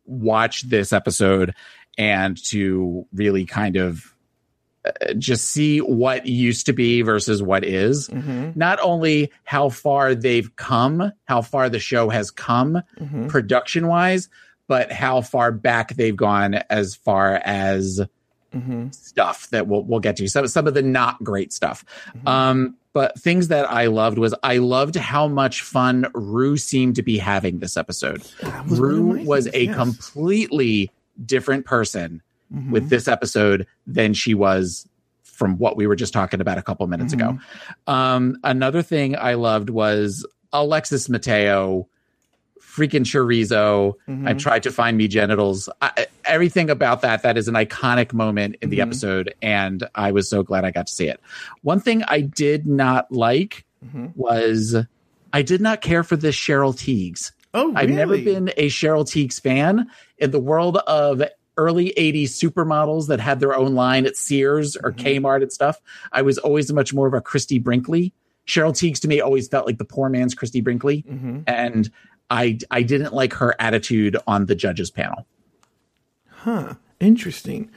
[0.06, 1.54] watch this episode
[1.98, 4.14] and to really kind of
[4.84, 8.08] uh, just see what used to be versus what is.
[8.54, 12.82] Not only how far they've come, how far the show has come
[13.28, 14.28] production wise,
[14.66, 18.00] but how far back they've gone as far as
[18.92, 20.28] stuff that we'll we'll get to.
[20.28, 21.84] Some some of the not great stuff.
[22.26, 27.02] Um, but things that I loved was I loved how much fun Rue seemed to
[27.02, 28.22] be having this episode.
[28.68, 29.76] was Rue was things, a yes.
[29.76, 30.90] completely
[31.24, 32.22] different person
[32.52, 32.72] Mm-hmm.
[32.72, 34.88] with this episode than she was
[35.22, 37.26] from what we were just talking about a couple minutes ago.
[37.86, 37.90] Mm-hmm.
[37.92, 41.86] Um, another thing I loved was Alexis Mateo,
[42.70, 43.94] freaking chorizo.
[44.08, 44.28] Mm-hmm.
[44.28, 45.68] I tried to find me genitals.
[45.82, 48.88] I, everything about that that is an iconic moment in the Mm-hmm.
[48.88, 51.20] episode, and I was so glad I got to see it.
[51.62, 54.08] One thing I did not like Mm-hmm.
[54.14, 54.76] was
[55.32, 57.32] I did not care for this Cheryl Tiegs.
[57.54, 59.90] Oh, I've never been a Cheryl Tiegs fan.
[60.18, 61.22] In the world of
[61.56, 65.24] early 80s supermodels that had their own line at Sears or Mm-hmm.
[65.24, 65.80] Kmart and stuff,
[66.12, 68.12] I was always much more of a Christy Brinkley.
[68.46, 71.02] Cheryl Tiegs to me always felt like the poor man's Christy Brinkley.
[71.08, 71.40] Mm-hmm.
[71.46, 71.90] And
[72.30, 75.26] I I didn't like her attitude on the judges panel.
[76.28, 76.74] Huh.
[77.00, 77.70] Interesting.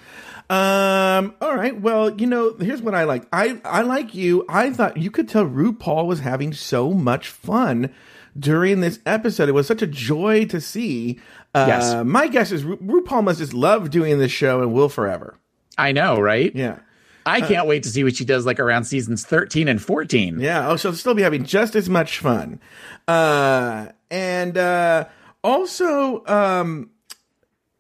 [0.50, 1.80] Um, all right.
[1.80, 3.26] Well, you know, here's what I like.
[3.32, 4.46] I, I like you.
[4.50, 7.90] I thought you could tell RuPaul was having so much fun
[8.38, 9.48] during this episode.
[9.48, 11.20] It was such a joy to see.
[11.56, 12.04] Uh, Yes.
[12.06, 15.38] My guess is Ru- RuPaul must just love doing this show and will forever.
[15.78, 16.54] I know, right?
[16.54, 16.80] Yeah.
[17.26, 20.42] I can't wait to see what she does like around seasons 13 and 14.
[20.42, 20.68] Yeah.
[20.70, 22.60] Oh, she'll still be having just as much fun.
[23.08, 25.06] Uh, and uh,
[25.44, 26.92] also, um,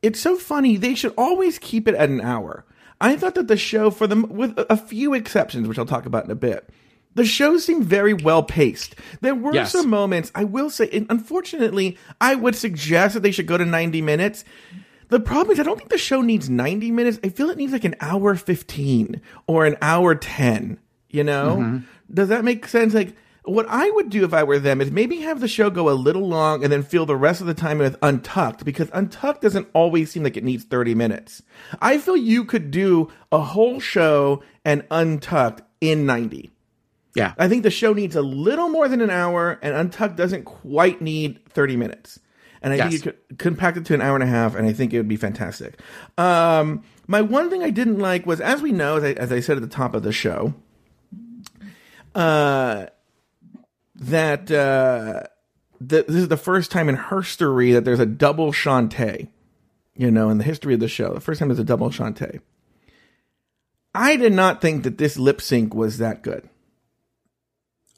[0.01, 0.75] it's so funny.
[0.77, 2.65] They should always keep it at an hour.
[2.99, 6.25] I thought that the show, for them, with a few exceptions, which I'll talk about
[6.25, 6.69] in a bit,
[7.15, 8.95] the show seemed very well paced.
[9.21, 9.71] There were Yes.
[9.73, 13.65] some moments, I will say, and unfortunately, I would suggest that they should go to
[13.65, 14.43] 90 minutes.
[15.09, 17.19] The problem is, I don't think the show needs 90 minutes.
[17.23, 20.79] I feel it needs like an hour 15 or an hour 10.
[21.09, 21.81] You know?
[22.11, 22.95] Does that make sense?
[22.95, 25.89] Like, what I would do if I were them is maybe have the show go
[25.89, 29.41] a little long and then fill the rest of the time with Untucked because Untucked
[29.41, 31.43] doesn't always seem like it needs 30 minutes.
[31.81, 36.51] I feel you could do a whole show and Untucked in 90.
[37.15, 37.33] Yeah.
[37.37, 41.01] I think the show needs a little more than an hour, and Untucked doesn't quite
[41.01, 42.19] need 30 minutes.
[42.61, 42.83] And I Yes.
[42.91, 44.97] think you could compact it to an hour and a half, and I think it
[44.97, 45.79] would be fantastic.
[46.17, 49.41] Um, my one thing I didn't like was, as we know, as I, as I
[49.41, 50.53] said at the top of the show,
[52.15, 52.85] uh,
[54.09, 55.23] that uh,
[55.79, 59.29] this is the first time in herstory that there's a double Shantay.
[59.95, 62.39] You know, in the history of the show, the first time there's a double Shantay.
[63.93, 66.49] I did not think that this lip sync was that good.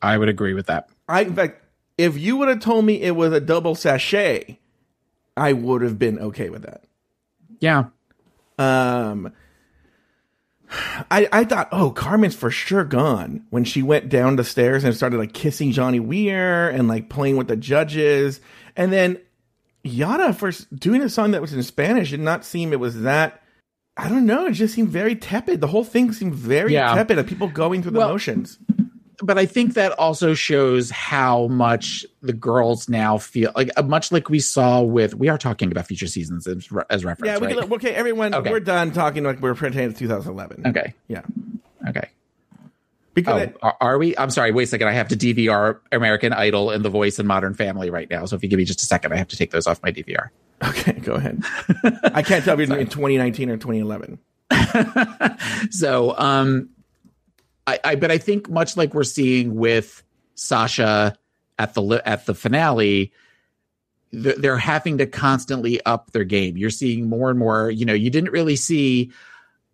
[0.02, 0.90] I would agree with that.
[1.08, 1.64] I, in fact,
[1.98, 4.60] if you would have told me it was a double sashay,
[5.38, 6.84] I would have been okay with that.
[7.60, 7.86] Yeah.
[8.60, 9.32] Um,
[11.12, 14.96] I I thought, oh, Carmen's for sure gone when she went down the stairs and
[14.96, 18.40] started like kissing Johnny Weir and like playing with the judges,
[18.76, 19.20] and then
[19.84, 23.42] Yara for doing a song that was in Spanish did not seem it was that.
[23.98, 24.48] I don't know.
[24.48, 25.62] It just seemed very tepid.
[25.62, 26.94] The whole thing seemed very Yeah.
[26.96, 28.60] tepid of people going through the Well, motions.
[29.22, 34.12] But I think that also shows how much the girls now feel like uh, much
[34.12, 37.48] like we saw with we are talking about future seasons as, as reference, Yeah, we
[37.54, 37.64] right?
[37.64, 38.52] can, okay, everyone, Okay.
[38.52, 40.64] we're done talking like we're pretending it's 2011.
[40.68, 40.94] okay.
[41.08, 41.22] Yeah.
[41.88, 42.10] Okay.
[43.14, 44.18] Because Oh, it- are, are we?
[44.18, 44.52] I'm sorry.
[44.52, 44.88] Wait a second.
[44.90, 48.26] I have to DVR American Idol and The Voice and Modern Family right now.
[48.26, 49.92] So if you give me just a second, I have to take those off my
[49.92, 50.30] DVR.
[50.66, 51.42] okay, go ahead.
[52.14, 54.20] I can't tell if you're in 2019 or 2011.
[55.72, 56.70] So, um,
[57.68, 60.04] I, I, but I think much like we're seeing with
[60.36, 61.18] Sasha
[61.58, 63.12] at the at the finale,
[64.12, 66.58] they're having to constantly up their game.
[66.58, 67.70] You're seeing more and more.
[67.70, 69.12] You know, you didn't really see.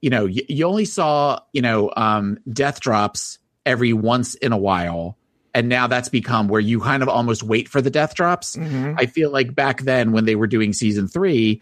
[0.01, 4.58] You know, you, you only saw you know um, death drops every once in a
[4.58, 5.17] while.
[5.54, 8.56] And now that's become where you kind of almost wait for the death drops.
[8.97, 11.62] I feel like back then when they were doing season three,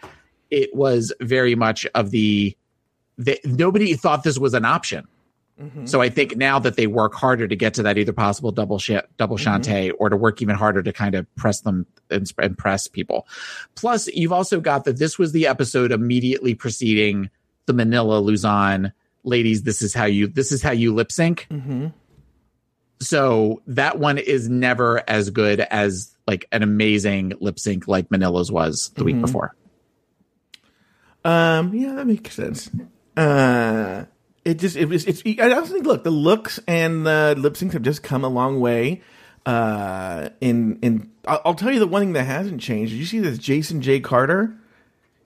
[0.52, 2.56] it was very much of the,
[3.18, 5.08] the nobody thought this was an option.
[5.86, 8.80] So I think now that they work harder to get to that either possible double
[8.80, 12.88] sh- double Shantay or to work even harder to kind of press them and press
[12.88, 13.28] people.
[13.76, 17.30] Plus, you've also got that this was the episode immediately preceding
[17.66, 18.94] the Manila Luzon
[19.24, 19.64] ladies.
[19.64, 21.48] This is how you this is how you lip sync.
[23.02, 28.52] So that one is never as good as like an amazing lip sync like Manila's
[28.52, 29.56] was the week before.
[31.26, 32.70] Um, yeah, that makes sense.
[33.18, 34.06] Uh,
[34.50, 35.22] it just it was it's.
[35.40, 38.60] I also think look, the looks and the lip syncs have just come a long
[38.60, 39.02] way.
[39.46, 42.92] Uh, in in I'll, I'll tell you the one thing that hasn't changed.
[42.92, 44.56] Did you see this Jason J Carter?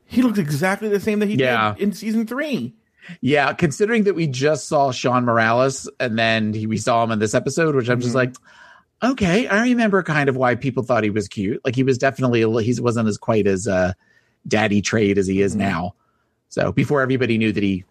[0.06, 1.74] He looks exactly the same that he Yeah.
[1.74, 2.76] did in season three.
[3.20, 7.20] Yeah, considering that we just saw Sean Morales and then he, we saw him in
[7.20, 8.34] this episode, which I'm just like,
[9.04, 11.60] okay, I remember kind of why people thought he was cute.
[11.66, 13.94] Like he was definitely he wasn't as quite as uh,
[14.48, 15.96] daddy trade as he is now.
[16.48, 17.84] So before everybody knew that he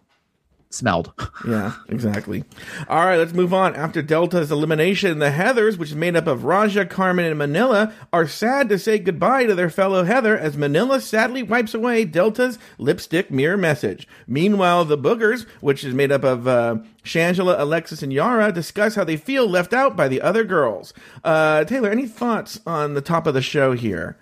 [0.73, 1.13] smelled.
[1.45, 2.45] Yeah, exactly.
[2.87, 3.75] All right, let's move on.
[3.75, 8.27] After Delta's elimination, the Heathers, which is made up of Raja, Carmen, and Manila, are
[8.27, 13.29] sad to say goodbye to their fellow Heather as Manila sadly wipes away Delta's lipstick
[13.29, 14.07] mirror message.
[14.25, 19.03] Meanwhile, the Boogers, which is made up of uh, Shangela, Alexis, and Yara, discuss how
[19.03, 20.93] they feel left out by the other girls.
[21.25, 24.17] Uh, Taylor, any thoughts on the top of the show here?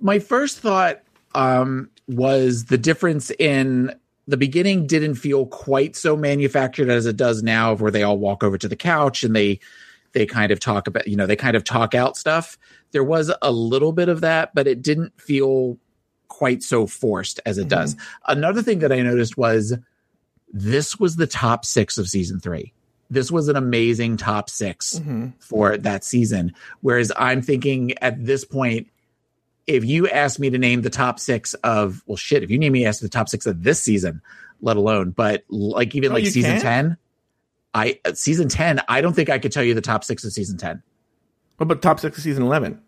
[0.00, 1.02] my first thought
[1.34, 3.92] um, was the difference in
[4.32, 8.42] the beginning didn't feel quite so manufactured as it does now, where they all walk
[8.42, 9.60] over to the couch and they
[10.12, 12.58] they kind of talk about you know they kind of talk out stuff.
[12.92, 15.76] There was a little bit of that, but it didn't feel
[16.28, 17.80] quite so forced as it mm-hmm.
[17.80, 17.96] does.
[18.26, 19.74] Another thing that I noticed was
[20.50, 22.72] this was the top six of season three.
[23.10, 25.28] This was an amazing top 6 mm-hmm.
[25.38, 26.54] for that season.
[26.80, 28.88] Whereas I'm thinking at this point,
[29.66, 32.72] if you asked me to name the top six of well shit if you name
[32.72, 34.20] me as the top six of this season
[34.60, 36.60] let alone but like even Oh, like season can?
[36.60, 36.96] 10
[37.74, 40.58] i season 10 i don't think i could tell you the top six of season
[40.58, 40.82] 10
[41.56, 42.80] What about top six of season 11?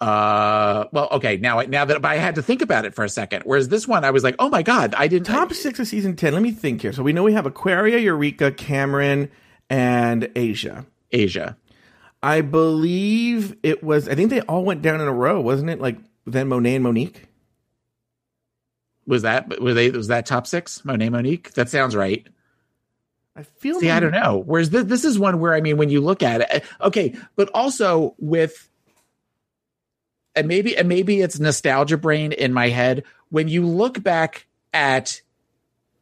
[0.00, 1.38] Uh, well, okay.
[1.38, 3.42] Now, now that but I had to think about it for a second.
[3.44, 5.26] Whereas this one, I was like, oh my god, I didn't.
[5.26, 6.32] Top six of season ten.
[6.34, 6.92] Let me think here.
[6.92, 9.28] So we know we have Aquaria, Eureka, Cameron,
[9.68, 10.86] and Asia.
[11.10, 11.56] Asia.
[12.22, 14.08] I believe it was.
[14.08, 15.80] I think they all went down in a row, wasn't it?
[15.80, 15.98] Like
[16.32, 17.24] then Monet and Monique.
[19.06, 19.90] Was that were they?
[19.90, 20.84] Was that top six?
[20.84, 21.52] Monet, Monique.
[21.54, 22.26] That sounds right.
[23.34, 23.80] I feel.
[23.80, 24.42] See, I don't know.
[24.44, 27.48] Whereas this, this is one where I mean, when you look at it, okay, but
[27.54, 28.68] also with,
[30.34, 33.04] and maybe and maybe it's nostalgia brain in my head.
[33.30, 35.22] When you look back at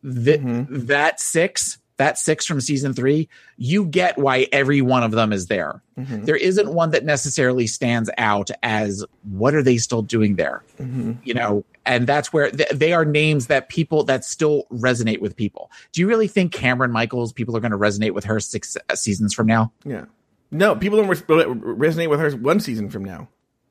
[0.02, 0.66] the, Mhm.
[0.86, 5.46] that six, that six from season three, you get why every one of them is
[5.46, 5.82] there.
[5.98, 6.26] Mhm.
[6.26, 11.16] There isn't one that necessarily stands out as what are they still doing there, Mhm.
[11.24, 11.64] you know.
[11.86, 15.70] And that's where th- they are names that people that still resonate with people.
[15.92, 18.94] Do you really think Cameron Michaels people are going to resonate with her six uh,
[18.94, 19.72] seasons from now?
[19.84, 20.04] Yeah.
[20.50, 23.28] No, people don't res- resonate with her one season from now.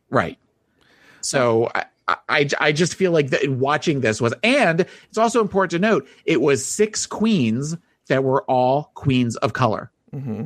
[0.10, 0.38] Right.
[1.22, 1.86] So I,
[2.30, 6.08] I, I just feel like that watching this was, and it's also important to note
[6.26, 7.76] it was six queens
[8.08, 10.46] that were all queens of color, hmm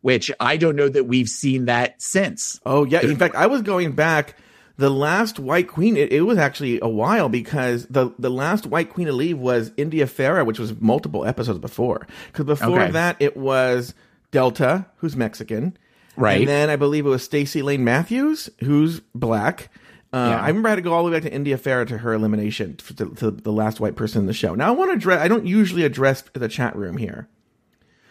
[0.00, 2.60] which I don't know that we've seen that since.
[2.66, 3.02] Oh yeah.
[3.02, 4.36] In fact, I was going back.
[4.78, 5.96] The last White Queen.
[5.96, 9.70] It, it was actually a while because the the last White Queen to leave was
[9.76, 12.06] India Ferrah, which was multiple episodes before.
[12.26, 12.90] Because before Okay.
[12.92, 13.94] that, it was
[14.32, 15.76] Delta, who's Mexican,
[16.16, 16.40] Right.
[16.40, 19.70] And then I believe it was Stacy Layne Matthews, who's black.
[20.12, 20.42] Uh, Yeah.
[20.42, 22.12] I remember I had to go all the way back to India Ferrah to her
[22.12, 24.54] elimination to, to, the last white person in the show.
[24.54, 25.20] Now I want to address.
[25.20, 27.28] I don't usually address the chat room here,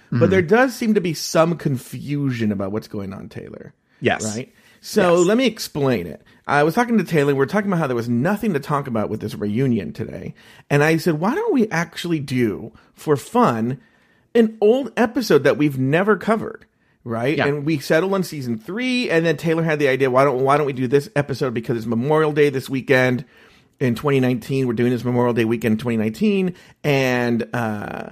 [0.10, 0.20] Hmm.
[0.20, 3.74] but there does seem to be some confusion about what's going on, Taylor.
[4.00, 4.24] Yes.
[4.36, 4.52] Right.
[4.84, 5.28] So Yes.
[5.28, 6.24] let me explain it.
[6.48, 7.36] I was talking to Taylor.
[7.36, 10.34] We're talking about how there was nothing to talk about with this reunion today,
[10.72, 13.78] and I said, "Why don't we actually do for fun
[14.34, 16.66] an old episode that we've never covered?"
[17.04, 17.38] Right.
[17.38, 17.48] Yeah.
[17.48, 20.58] And we settled on season three, and then Taylor had the idea, "Why don't Why
[20.58, 23.26] don't we do this episode because it's Memorial Day this weekend."
[23.80, 28.10] In 2019, we're doing this Memorial Day weekend in 2019, and uh,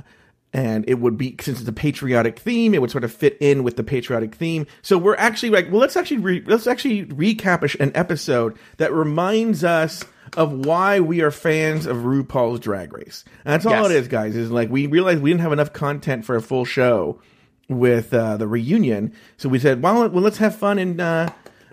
[0.52, 3.62] and it would be since it's a patriotic theme it would sort of fit in
[3.64, 7.80] with the patriotic theme so we're actually like well let's actually re- let's actually recap
[7.80, 10.04] an episode that reminds us
[10.38, 13.92] of why we are fans of RuPaul's Drag Race and that's all Yes.
[13.92, 16.66] it is guys is like we realized we didn't have enough content for a full
[16.66, 17.22] show
[17.70, 21.30] with uh, the reunion so we said well, well let's have fun and uh,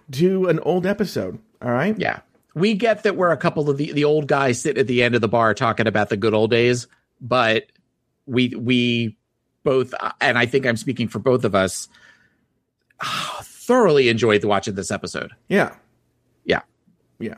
[0.09, 2.21] do an old episode all right Yeah.
[2.55, 5.15] We get that we're a couple of the, the old guys sitting at the end
[5.15, 6.87] of the bar talking about the good old days,
[7.21, 7.65] but
[8.25, 9.17] we we
[9.63, 9.93] both
[10.23, 11.89] and I think I'm speaking for both of us
[13.43, 15.33] thoroughly enjoyed watching this episode.
[15.49, 15.75] yeah
[16.45, 16.63] Yeah.
[17.19, 17.35] Yeah.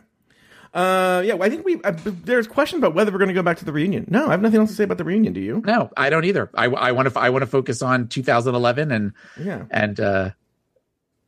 [0.74, 1.80] Uh, yeah, well, I think we.
[1.82, 1.92] Uh,
[2.24, 4.06] there's question about whether we're going to go back to the reunion.
[4.08, 5.32] No, I have nothing else to say about the reunion.
[5.32, 5.62] Do you?
[5.64, 6.50] No, I don't either.
[6.54, 9.64] I I want to I want to focus on 2011 and Yeah.
[9.70, 10.30] and uh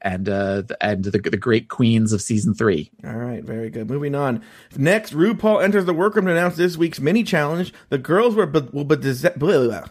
[0.02, 2.90] and uh and the the great queens of season 3.
[3.04, 3.88] All right, very good.
[3.90, 4.42] Moving on.
[4.76, 7.72] Next, RuPaul enters the workroom to announce this week's mini challenge.
[7.88, 9.84] The girls were be- will blah, blah,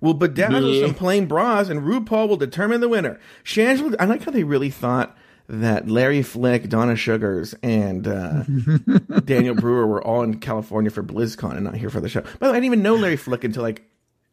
[0.00, 0.80] will bedazzle Bleh.
[0.80, 3.18] some plain bras, and RuPaul will determine the winner.
[3.44, 5.16] Shangela, I like how they really thought
[5.48, 8.42] that Larry Flick, Donna Sugars, and uh,
[9.24, 12.20] Daniel Brewer were all in California for BlizzCon and not here for the show.
[12.20, 13.82] By the way, I didn't even know Larry Flick until like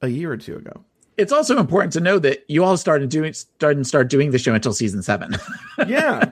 [0.01, 0.83] a year or two ago.
[1.17, 4.53] It's also important to know that you all started doing started start doing the show
[4.53, 5.37] until season 7.
[5.87, 6.31] Yeah.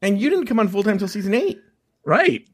[0.00, 1.60] and you didn't come on full time until season eight.
[2.04, 2.46] right.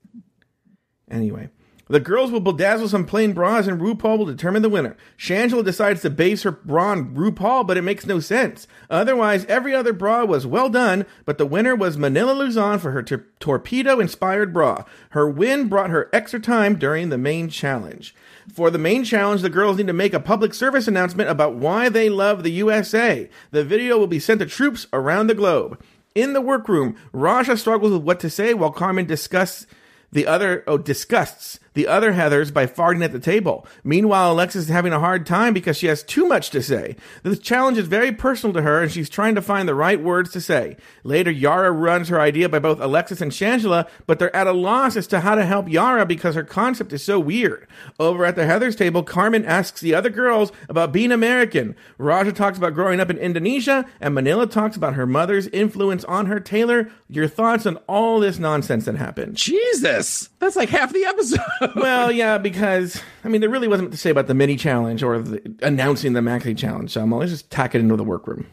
[1.11, 1.48] Anyway,
[1.89, 4.97] the girls will bedazzle some plain bras and RuPaul will determine the winner.
[5.18, 8.66] Shangela decides to base her bra on RuPaul, but it makes no sense.
[8.91, 13.03] Otherwise, every other bra was well done, but the winner was Manila Luzon for her
[13.03, 14.84] tor- torpedo inspired bra.
[15.11, 18.14] Her win brought her extra time during the main challenge.
[18.53, 21.89] For the main challenge, the girls need to make a public service announcement about why
[21.89, 23.28] they love the USA.
[23.51, 25.82] The video will be sent to troops around the globe.
[26.14, 29.66] In the workroom, Raja struggles with what to say while Carmen discusses
[30.11, 33.66] the other oh disgusts the other Heathers by farting at the table.
[33.85, 36.97] Meanwhile, Alexis is having a hard time because she has too much to say.
[37.23, 40.33] This challenge is very personal to her, and she's trying to find the right words
[40.33, 40.77] to say.
[41.05, 44.97] Later, Yara runs her idea by both Alexis and Shangela, but they're at a loss
[44.97, 47.66] as to how to help Yara because her concept is so weird.
[48.01, 51.77] Over at the Heathers table, Carmen asks the other girls about being American.
[51.99, 56.27] Raja talks about growing up in Indonesia, and Manila talks about her mother's influence on
[56.27, 56.41] her.
[56.41, 59.37] Taylor, your thoughts on all this nonsense that happened?
[59.37, 60.29] Jesus.
[60.39, 61.39] That's like half the episode.
[61.76, 65.18] Well, yeah, because I mean, there really wasn't to say about the mini challenge or
[65.18, 66.90] the, announcing the maxi challenge.
[66.92, 68.46] So let's just tack it into the workroom.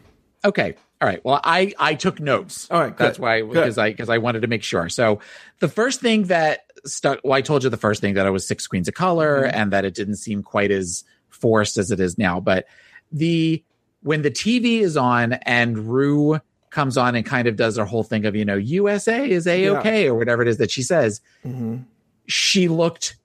[0.44, 0.74] Okay.
[1.00, 1.22] All right.
[1.24, 2.68] Well, I I took notes.
[2.70, 3.06] All right, good.
[3.06, 4.88] That's why because I because I wanted to make sure.
[4.88, 5.20] So
[5.58, 7.20] the first thing that stuck.
[7.22, 9.58] Well, I told you the first thing that I was six queens of color Mm-hmm.
[9.58, 12.40] and that it didn't seem quite as forced as it is now.
[12.40, 12.66] But
[13.12, 13.62] the
[14.02, 16.40] when the TV is on and Rue
[16.70, 19.68] comes on and kind of does her whole thing of you know USA is a
[19.76, 21.20] okay or whatever it is that she says.
[21.44, 21.78] Mm-hmm.
[22.26, 23.16] She looked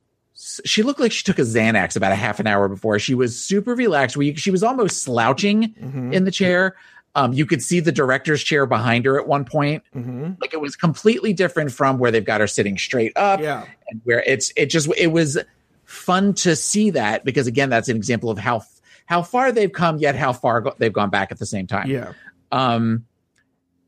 [0.65, 2.97] she looked like she took a Xanax about a half an hour before.
[2.99, 4.15] She was super relaxed.
[4.15, 6.13] You, she was almost slouching Mhm.
[6.13, 6.75] in the chair.
[7.13, 9.83] Um, you could see the director's chair behind her at one point.
[9.95, 10.31] Mm-hmm.
[10.41, 13.65] Like it was completely different from where they've got her sitting straight up Yeah.
[13.89, 15.37] and where it's it just it was
[15.83, 18.63] fun to see that because again that's an example of how
[19.05, 21.89] how far they've come yet how far go- they've gone back at the same time
[21.89, 22.13] Yeah.
[22.53, 23.05] um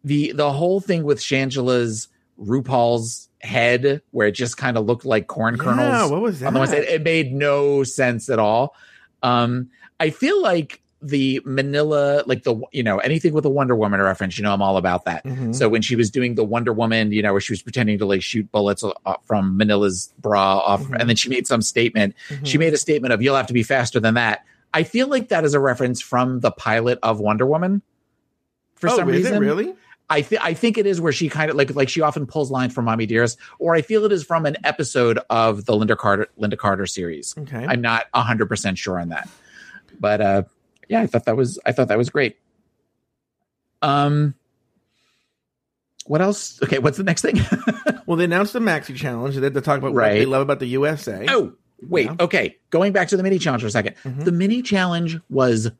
[0.03, 5.27] the the whole thing with shangela's rupaul's head where it just kind of looked like
[5.27, 6.77] corn kernels Yeah, what was on the one that?
[6.77, 8.73] side it made no sense at all
[9.21, 9.69] um
[9.99, 14.37] i feel like the manila like the you know anything with a wonder woman reference
[14.37, 15.53] you know i'm all about that Mhm.
[15.53, 18.05] so when she was doing the Wonder Woman, you know, where she was pretending to
[18.05, 20.99] like shoot bullets uh, from Manila's bra off, Mhm.
[20.99, 22.15] and then she made some statement.
[22.29, 22.45] Mhm.
[22.47, 25.27] She made a statement of "You'll have to be faster than that." I feel like
[25.29, 27.81] that is a reference from the pilot of Wonder Woman.
[28.75, 29.73] For oh, some is reason, it really?
[30.13, 32.51] I think I think it is where she kind of like like she often pulls
[32.51, 35.97] lines from Mommie Dearest, or I feel it is from an episode of the Lynda
[35.97, 37.35] Carter Lynda Carter series.
[37.37, 37.65] Okay.
[37.67, 39.27] I'm not hundred percent sure on that,
[39.99, 40.43] but uh,
[40.87, 42.37] yeah, I thought that was I thought that was great.
[43.81, 44.35] Um,
[46.05, 46.61] what else?
[46.63, 47.39] Okay, what's the next thing?
[48.05, 49.35] well, they announced the Maxi Challenge.
[49.35, 50.13] They had to talk about what Right.
[50.19, 51.25] they love about the USA.
[51.29, 52.05] oh, wait.
[52.05, 52.15] Yeah.
[52.19, 54.25] Okay, going back to the mini challenge for a 2nd Mhm.
[54.25, 55.71] The mini challenge was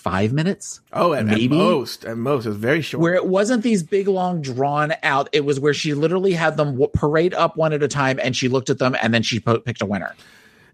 [0.00, 0.80] five minutes.
[0.92, 3.02] Oh, at, at most, at most, it was very short.
[3.02, 6.80] where it wasn't these big long drawn out it was where she literally had them
[6.94, 9.60] parade up one at a time and she looked at them and then she po-
[9.60, 10.14] picked a winner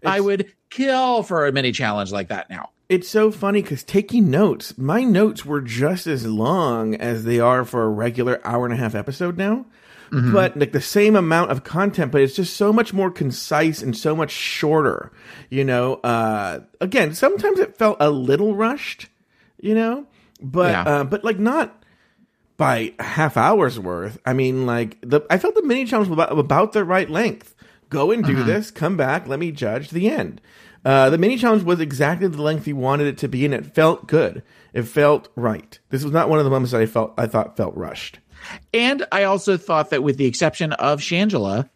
[0.05, 4.31] i would kill for a mini challenge like that now It's so funny because taking
[4.31, 8.73] notes, my notes were just as long as they are for a regular hour and
[8.73, 9.65] a half episode now.
[10.09, 10.31] Mm-hmm.
[10.31, 13.91] But like the same amount of content, but it's just so much more concise and
[13.93, 15.11] so much shorter.
[15.49, 19.09] You know, uh, again, sometimes it felt a little rushed,
[19.59, 20.05] you know,
[20.41, 20.83] but Yeah.
[20.83, 21.83] uh, but like not
[22.57, 24.19] by half hour's worth.
[24.25, 27.53] I mean, like the I felt the mini challenge was about, about the right length.
[27.89, 28.47] Go and do Mm-hmm.
[28.47, 30.41] this, come back, let me judge the end.
[30.83, 33.65] Uh, the mini challenge was exactly the length he wanted it to be, and it
[33.65, 34.41] felt good.
[34.73, 35.77] It felt right.
[35.89, 38.19] This was not one of the moments that I felt I thought felt rushed.
[38.73, 41.69] and i also thought that with the exception of shangela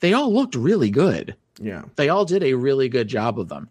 [0.00, 1.82] they all looked really good Yeah.
[1.96, 3.68] they all did a really good job of them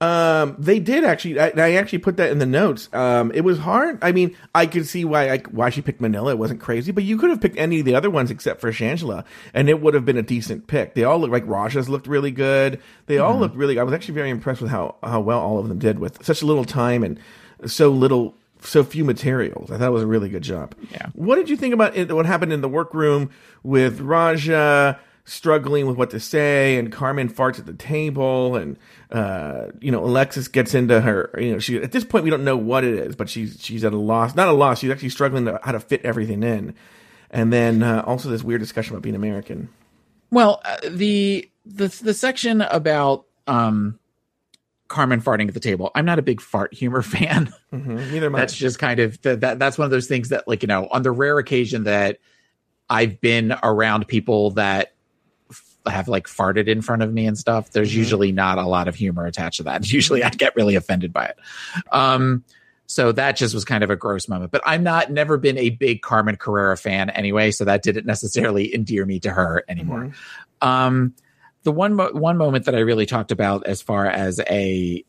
[0.00, 1.38] Um, they did actually.
[1.38, 2.88] I, I actually put that in the notes.
[2.92, 3.98] Um, it was hard.
[4.02, 6.32] I mean, I could see why I, why she picked Manila.
[6.32, 8.70] It wasn't crazy, but you could have picked any of the other ones except for
[8.72, 9.24] Shangela,
[9.54, 10.94] and it would have been a decent pick.
[10.94, 12.80] They all look like Raja's looked really good.
[13.06, 13.78] They all looked really.
[13.78, 16.42] I was actually very impressed with how how well all of them did with such
[16.42, 17.18] little time and
[17.66, 18.36] so little.
[18.60, 19.70] So few materials.
[19.70, 20.74] I thought it was a really good job.
[20.90, 21.08] Yeah.
[21.12, 23.28] What did you think about it, what happened in the workroom
[23.62, 28.78] with Raja struggling with what to say and Carmen farts at the table and
[29.14, 32.44] uh, you know Alexis gets into her you know she at this point we don't
[32.44, 35.08] know what it is but she's she's at a loss not a loss she's actually
[35.08, 36.74] struggling to how to fit everything in
[37.30, 39.68] and then uh, also this weird discussion about being American
[40.30, 43.98] Well, uh, the the the section about um
[44.88, 45.90] Carmen farting at the table.
[45.94, 47.52] I'm not a big fart humor fan.
[47.72, 47.96] mm-hmm.
[48.12, 48.40] neither am I.
[48.40, 50.88] that's just kind of that, that that's one of those things that like you know
[50.90, 52.18] on the rare occasion that
[52.90, 54.93] I've been around people that
[55.86, 57.70] have like farted in front of me and stuff.
[57.70, 57.96] There's Mhm.
[57.96, 59.88] usually not a lot of humor attached to that.
[59.92, 61.36] Usually I get really offended by it.
[61.92, 62.44] Um
[62.86, 64.50] so that just was kind of a gross moment.
[64.52, 68.74] But I'm not never been a big Carmen Carrera fan anyway, so that didn't necessarily
[68.74, 70.10] endear me to her anymore.
[70.62, 70.66] Mhm.
[70.66, 71.14] Um,
[71.62, 75.02] the one mo- one moment that I really talked about as far as a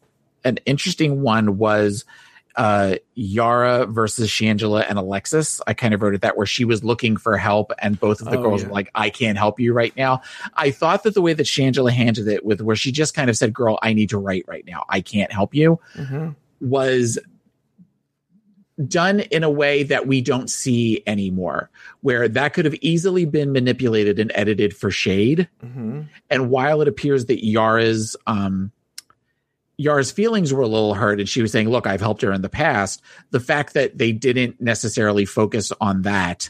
[0.46, 2.06] an interesting one was
[2.58, 5.62] uh Yara versus Shangela and Alexis.
[5.68, 8.30] I kind of wrote it that where she was looking for help and both of
[8.30, 8.68] the Oh, girls yeah.
[8.70, 10.22] were like, I can't help you right now.
[10.56, 13.36] I thought that the way that Shangela handled it with where she just kind of
[13.38, 14.86] said, Girl, I need to write right now.
[14.90, 16.36] I can't help you Mhm.
[16.62, 17.20] was
[18.88, 21.70] done in a way that we don't see anymore,
[22.02, 25.48] where that could have easily been manipulated and edited for shade.
[25.64, 26.08] Mhm.
[26.30, 28.72] And while it appears that Yara's um
[29.78, 32.42] Yara's feelings were a little hurt and she was saying, look, I've helped her in
[32.42, 33.02] the past.
[33.32, 36.50] The fact that they didn't necessarily focus on that,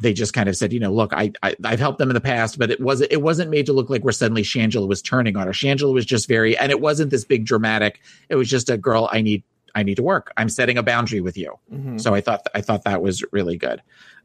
[0.00, 2.20] they just kind of said, you know, look, I, I I've helped them in the
[2.20, 5.36] past, but it wasn't it wasn't made to look like we're suddenly Shangela was turning
[5.36, 5.52] on her.
[5.52, 8.00] Shangela was just very and it wasn't this big dramatic.
[8.28, 9.42] It was just a girl, I need
[9.74, 10.32] I need to work.
[10.36, 11.54] I'm setting a boundary with you.
[11.72, 12.00] Mhm.
[12.00, 13.82] So I thought I thought that was really good.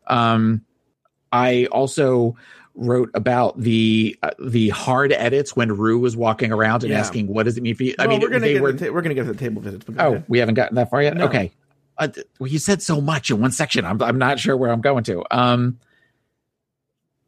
[0.07, 0.61] Um,
[1.31, 2.35] I also
[2.75, 6.99] wrote about the uh, the hard edits when Rue was walking around and Yeah.
[6.99, 8.73] asking, "What does it mean for you?" I Well, mean, we're gonna they get were.
[8.73, 10.25] to ta- we're gonna get to the table visits oh, ahead.
[10.27, 11.15] we haven't gotten that far yet.
[11.15, 11.25] No.
[11.25, 11.51] Okay.
[11.97, 12.09] Uh,
[12.39, 13.85] well, you said so much in one section.
[13.85, 15.23] I'm I'm not sure where I'm going to.
[15.31, 15.79] Um,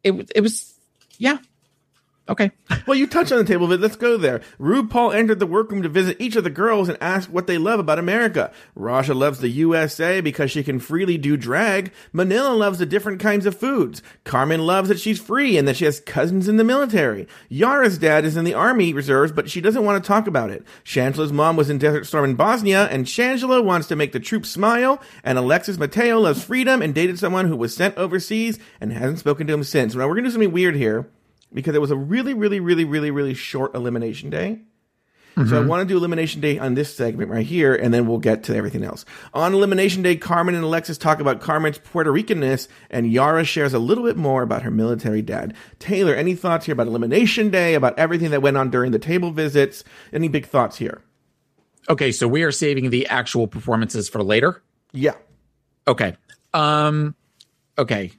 [0.03, 0.73] it it was
[1.17, 1.37] yeah.
[2.29, 2.51] Okay.
[2.85, 4.39] Well, you touched on the table, but let's go there.
[4.61, 7.81] RuPaul entered the workroom to visit each of the girls and ask what they love
[7.81, 8.49] about America.
[8.75, 11.91] Raja loves the USA because she can freely do drag.
[12.13, 14.01] Manila loves the different kinds of foods.
[14.23, 17.27] Carmen loves that she's free and that she has cousins in the military.
[17.49, 20.63] Yara's dad is in the army reserves, but she doesn't want to talk about it.
[20.85, 24.49] Shangela's mom was in Desert Storm in Bosnia, and Shangela wants to make the troops
[24.49, 25.01] smile.
[25.25, 29.45] And Alexis Mateo loves freedom and dated someone who was sent overseas and hasn't spoken
[29.47, 29.93] to him since.
[29.93, 31.09] Now we're gonna do something weird here
[31.53, 34.61] because it was a really, really, really, really, really short elimination day.
[35.45, 38.17] So I want to do elimination day on this segment right here, and then we'll
[38.17, 39.05] get to everything else.
[39.35, 43.77] On elimination day, Carmen and Alexis talk about Carmen's Puerto Ricanness, and Yara shares a
[43.77, 45.53] little bit more about her military dad.
[45.77, 49.29] Taylor, any thoughts here about elimination day, about everything that went on during the table
[49.29, 49.83] visits?
[50.11, 51.03] Any big thoughts here?
[51.87, 54.63] Okay, so we are saving the actual performances for later.
[54.91, 55.13] Yeah.
[55.87, 56.17] Okay.
[56.51, 57.15] Um
[57.77, 58.11] okay.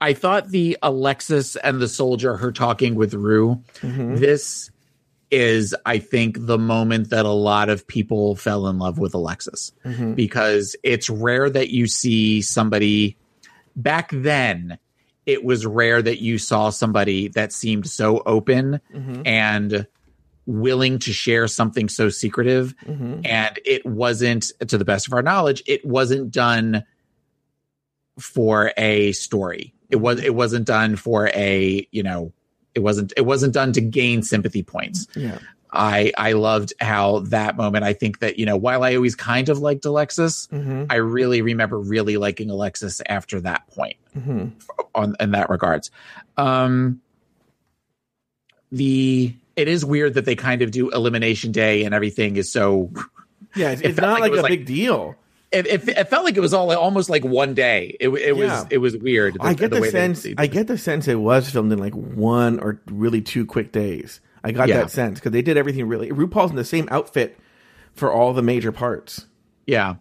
[0.00, 3.62] I thought the Alexis and the soldier her talking with Rue.
[3.80, 4.16] Mm-hmm.
[4.16, 4.70] This
[5.30, 9.72] is I think the moment that a lot of people fell in love with Alexis.
[9.84, 10.14] Mm-hmm.
[10.14, 13.16] Because it's rare that you see somebody
[13.76, 14.78] back then
[15.28, 19.20] it was rare that you saw somebody that seemed so open mm-hmm.
[19.26, 19.86] and
[20.46, 22.74] willing to share something so secretive.
[23.26, 26.82] And it wasn't to the best of our knowledge it wasn't done
[28.18, 32.32] for a story it was it wasn't done for a you know
[32.74, 35.38] it wasn't it wasn't done to gain sympathy points Yeah.
[35.72, 39.48] i i loved how that moment i think that you know while i always kind
[39.48, 40.48] of liked alexis
[40.90, 43.96] i really remember really liking alexis after that point
[44.94, 45.90] on in that regards
[46.36, 47.00] um
[48.70, 52.90] the it is weird that they kind of do elimination day and everything is so
[53.56, 55.14] Yeah, it's, It it's not like like, it a like- big deal.
[55.50, 58.60] It, it, it felt like it was all almost like one day it, it Yeah.
[58.60, 60.26] was it was weird I get the, they- sense.
[60.36, 64.20] I get the sense it was filmed in like one or really two quick days.
[64.44, 64.78] I got Yeah.
[64.78, 66.10] that sense because they did everything really.
[66.10, 67.38] RuPaul's in the same outfit
[67.94, 69.26] for all the major parts.
[69.66, 69.96] Yeah.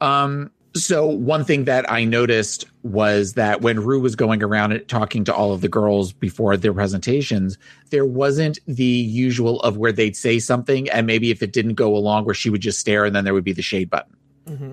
[0.00, 4.86] Um, so one thing that I noticed was that when Rue was going around and
[4.86, 7.58] talking to all of the girls before their presentations,
[7.90, 11.96] there wasn't the usual of where they'd say something and maybe if it didn't go
[11.96, 14.14] along where she would just stare and then there would be the shade button.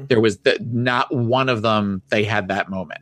[0.07, 3.01] There was the, not one of them they had that moment.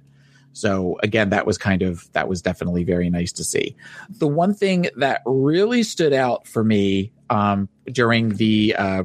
[0.54, 3.76] So again, that was kind of that was definitely very nice to see.
[4.10, 9.04] The one thing that really stood out for me um, during the uh,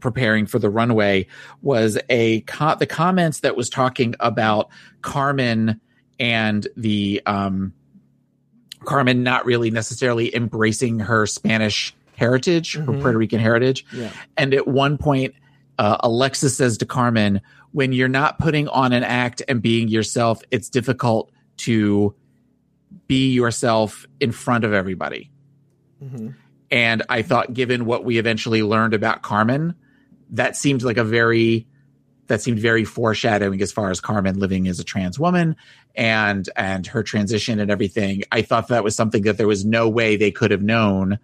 [0.00, 1.28] preparing for the runway
[1.62, 4.70] was a co- the comments that was talking about
[5.02, 5.80] Carmen
[6.18, 7.72] and the um,
[8.84, 13.86] Carmen not really necessarily embracing her Spanish heritage, her Puerto Rican heritage.
[13.92, 14.10] Yeah.
[14.36, 15.34] And at one point,
[15.82, 17.40] uh, Alexis says to Carmen,
[17.72, 22.14] when you're not putting on an act and being yourself, it's difficult to
[23.08, 25.32] be yourself in front of everybody.
[26.70, 29.74] And I thought, given what we eventually learned about Carmen,
[30.30, 31.66] that seemed like a very
[32.28, 35.56] that seemed very foreshadowing as far as Carmen living as a trans woman
[35.96, 38.22] and and her transition and everything.
[38.30, 41.18] I thought that was something that there was no way they could have known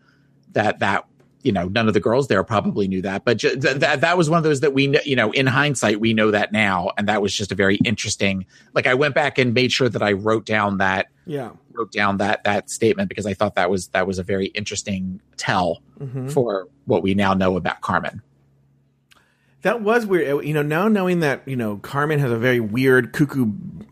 [0.51, 1.08] that that
[1.43, 4.29] you know none of the girls there probably knew that, but th- that that was
[4.29, 7.09] one of those that we kn- you know in hindsight we know that now, and
[7.09, 8.47] that was just a very interesting.
[8.75, 11.51] Like I went back and made sure that I wrote down that Yeah.
[11.73, 15.21] wrote down that that statement because I thought that was that was a very interesting
[15.37, 16.29] tell mm-hmm.
[16.29, 18.23] for what we now know about Carmen.
[19.63, 20.45] That was weird.
[20.47, 23.51] You know, now knowing that, you know, Carmen has a very weird cuckoo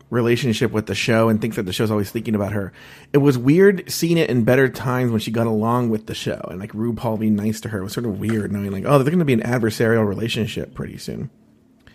[0.09, 2.71] relationship with the show and thinks that the show's always thinking about her.
[3.11, 6.39] It was weird seeing it in better times when she got along with the show
[6.49, 7.79] and like RuPaul being nice to her.
[7.79, 10.73] It was sort of weird knowing like, oh, they're going to be an adversarial relationship
[10.73, 11.29] pretty soon.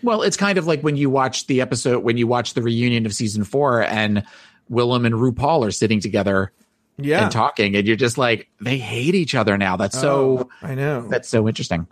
[0.03, 3.05] Well, it's kind of like when you watch the episode when you watch the reunion
[3.07, 4.23] of season four and
[4.69, 6.51] Willem and RuPaul are sitting together
[6.97, 7.23] Yeah.
[7.23, 9.77] and talking, and you're just like, they hate each other now.
[9.77, 11.07] That's so oh, I know.
[11.07, 11.87] that's so interesting.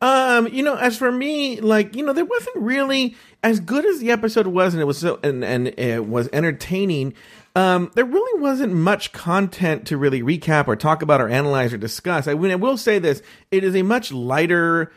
[0.00, 3.98] Um, you know, as for me, like, you know, there wasn't really as good as
[3.98, 7.14] the episode was and it was so and and it was entertaining.
[7.56, 11.78] Um, there really wasn't much content to really recap or talk about or analyze or
[11.78, 12.28] discuss.
[12.28, 14.92] I mean, I will say this: it is a much lighter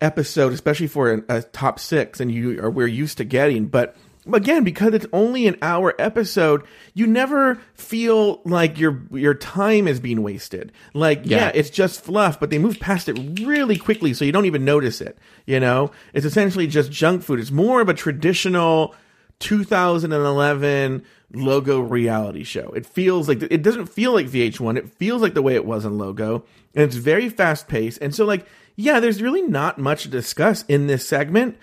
[0.00, 3.66] episode, especially for a, a top six, and you are we're used to getting.
[3.66, 3.96] But
[4.32, 6.62] again, because it's only an hour episode,
[6.94, 10.72] you never feel like your your time is being wasted.
[10.94, 11.52] Like, yeah, Yeah.
[11.54, 15.00] it's just fluff, but they move past it really quickly, so you don't even notice
[15.00, 15.18] it.
[15.46, 17.40] You know, it's essentially just junk food.
[17.40, 18.94] It's more of a traditional
[19.40, 21.02] 2011
[21.34, 22.70] logo reality show.
[22.70, 24.76] It feels like it doesn't feel like VH1.
[24.76, 28.00] It feels like the way it was in logo, and it's very fast paced.
[28.00, 28.46] And so, like,
[28.80, 31.58] yeah, there's really not much to discuss in this segment,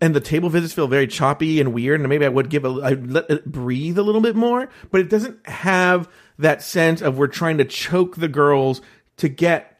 [0.00, 1.98] and the table visits feel very choppy and weird.
[2.00, 5.00] And maybe I would give a, I'd let it breathe a little bit more, but
[5.00, 6.08] it doesn't have
[6.38, 8.80] that sense of we're trying to choke the girls
[9.16, 9.78] to get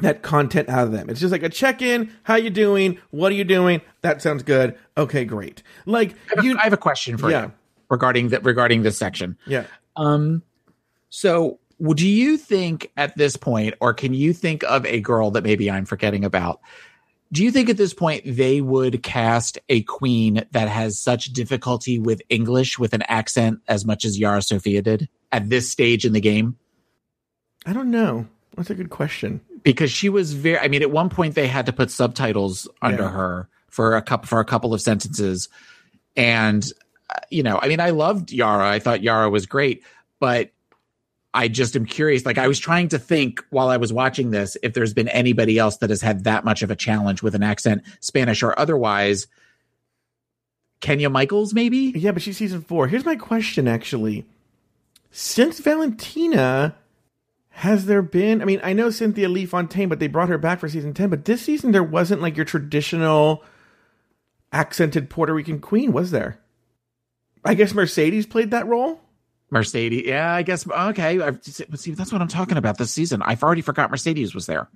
[0.00, 1.10] that content out of them.
[1.10, 2.12] It's just like a check in.
[2.22, 2.98] How you doing?
[3.10, 3.80] What are you doing?
[4.02, 4.78] That sounds good.
[4.96, 5.62] Okay, great.
[5.86, 7.46] Like I have, a- you, I have a question for Yeah.
[7.46, 7.52] you
[7.90, 9.36] regarding that regarding this section.
[9.46, 9.64] yeah.
[9.96, 10.42] Um,
[11.08, 15.44] so would you think at this point, or can you think of a girl that
[15.44, 16.60] maybe I'm forgetting about?
[17.32, 21.98] Do you think at this point they would cast a queen that has such difficulty
[21.98, 26.12] with English with an accent as much as Yara Sofia did at this stage in
[26.12, 26.56] the game?
[27.66, 28.26] I don't know.
[28.56, 29.40] That's a good question.
[29.64, 33.02] Because she was very I mean, at one point they had to put subtitles under
[33.02, 33.10] Yeah.
[33.10, 35.48] her for a couple for a couple of sentences.
[36.16, 36.64] And
[37.10, 38.68] uh, you know, I mean, I loved Yara.
[38.70, 39.82] I thought Yara was great,
[40.20, 40.52] but
[41.36, 42.24] I just am curious.
[42.24, 45.58] Like I was trying to think while I was watching this if there's been anybody
[45.58, 49.26] else that has had that much of a challenge with an accent, Spanish or otherwise.
[50.80, 51.92] Kenya Michaels, maybe?
[51.94, 52.88] Yeah, but she's season four.
[52.88, 54.24] Here's my question actually.
[55.10, 56.74] Since Valentina,
[57.50, 60.58] has there been I mean, I know Cynthia Lee Fontaine, but they brought her back
[60.58, 63.44] for season ten, but this season there wasn't like your traditional
[64.52, 66.38] accented Puerto Rican queen, was there?
[67.44, 69.02] I guess Mercedes played that role?
[69.50, 70.04] Mercedes.
[70.06, 70.68] Yeah, I guess.
[70.68, 71.20] Okay.
[71.20, 73.22] I've, see, that's what I'm talking about this season.
[73.22, 74.68] I've already forgot Mercedes was there.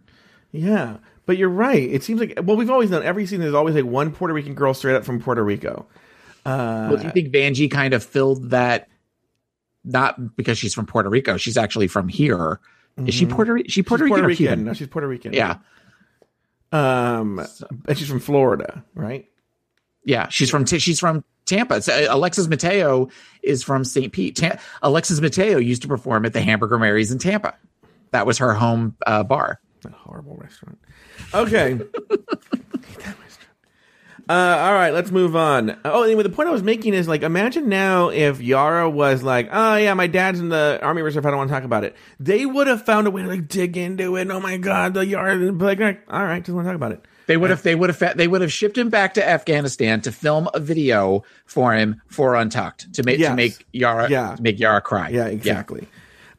[0.53, 0.99] Yeah.
[1.27, 1.83] But you're right.
[1.83, 4.55] It seems like well, we've always done every season there's always like one Puerto Rican
[4.55, 5.87] girl straight up from Puerto Rico.
[6.45, 8.89] well, do you think Vanjie kind of filled that?
[9.85, 11.37] Not because she's from Puerto Rico.
[11.37, 12.61] She's actually from here.
[13.07, 13.57] Is she Puerto?
[13.66, 14.64] She Puerto she's Rican Puerto or Rican.
[14.64, 15.33] No, she's Puerto Rican.
[15.33, 15.57] Yeah,
[16.73, 17.39] Um,
[17.89, 19.27] and she's from Florida, right?
[20.05, 20.29] yeah.
[20.29, 20.64] She's from.
[20.64, 21.83] T- she's from Tampa.
[21.83, 23.09] So, uh, Alexis Mateo
[23.43, 24.13] is from St.
[24.13, 24.37] Pete.
[24.37, 27.55] Ta- Alexis Mateo used to perform at the Hamburger Mary's in Tampa.
[28.13, 29.61] That was her home uh, bar.
[29.83, 30.79] That horrible restaurant.
[31.35, 31.81] Okay.
[34.29, 35.77] Uh, all right, let's move on.
[35.85, 39.49] Oh, anyway, the point I was making is like, imagine now if Yara was like,
[39.51, 41.27] "Oh yeah, my dad's in the army reserve.
[41.27, 43.49] I don't want to talk about it." They would have found a way to like
[43.49, 44.31] dig into it.
[44.31, 47.05] Oh my god, the Yara, like, all right, just want to talk about it.
[47.31, 47.62] They would have.
[47.62, 48.16] They would have.
[48.16, 52.35] They would have shipped him back to Afghanistan to film a video for him for
[52.35, 53.31] Untucked to make Yes.
[53.31, 54.35] to make Yara Yeah.
[54.35, 55.11] to make Yara cry.
[55.11, 55.87] Yeah, exactly.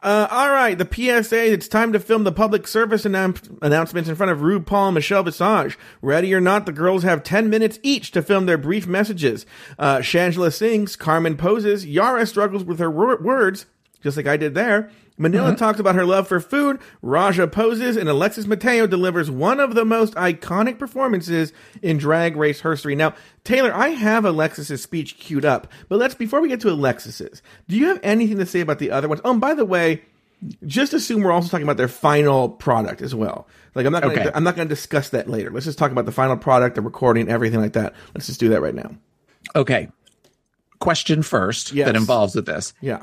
[0.03, 1.53] Uh, all right, the PSA.
[1.53, 5.23] It's time to film the public service annou- announcements in front of RuPaul and Michelle
[5.23, 5.77] Visage.
[6.01, 9.45] Ready or not, the girls have 10 minutes each to film their brief messages.
[9.79, 13.67] Uh, Shangela sings, Carmen poses, Yara struggles with her wor- words,
[14.03, 14.89] just like I did there.
[15.21, 15.57] Manila mm-hmm.
[15.57, 19.85] talks about her love for food, Raja poses, and Alexis Mateo delivers one of the
[19.85, 21.53] most iconic performances
[21.83, 22.95] in Drag Race history.
[22.95, 23.13] Now,
[23.43, 27.77] Taylor, I have Alexis's speech queued up, but let's before we get to Alexis's, do
[27.77, 29.21] you have anything to say about the other ones?
[29.23, 30.01] Oh, and by the way,
[30.65, 33.47] just assume we're also talking about their final product as well.
[33.75, 34.31] Like I'm not gonna, Okay.
[34.33, 35.51] I'm not going to discuss that later.
[35.51, 37.93] Let's just talk about the final product, the recording, everything like that.
[38.15, 38.91] Let's just do that right now.
[39.55, 39.89] Okay.
[40.79, 41.85] Question first Yes.
[41.85, 42.73] that involves with this.
[42.81, 43.01] Yeah.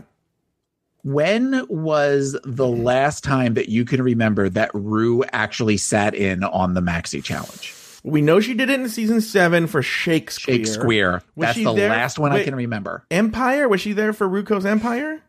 [1.09, 2.83] When was the mm-hmm.
[2.83, 7.75] last time that you can remember that Rue actually sat in on the Maxi Challenge?
[8.05, 10.57] We know she did it in season seven for Shakespeare.
[10.57, 11.13] Shakespeare.
[11.35, 13.07] Was That's the there- last one I can remember.
[13.11, 13.67] Empire?
[13.71, 15.23] Was she there for RuCo's Empire?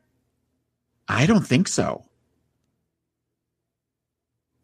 [1.07, 2.03] I don't think so.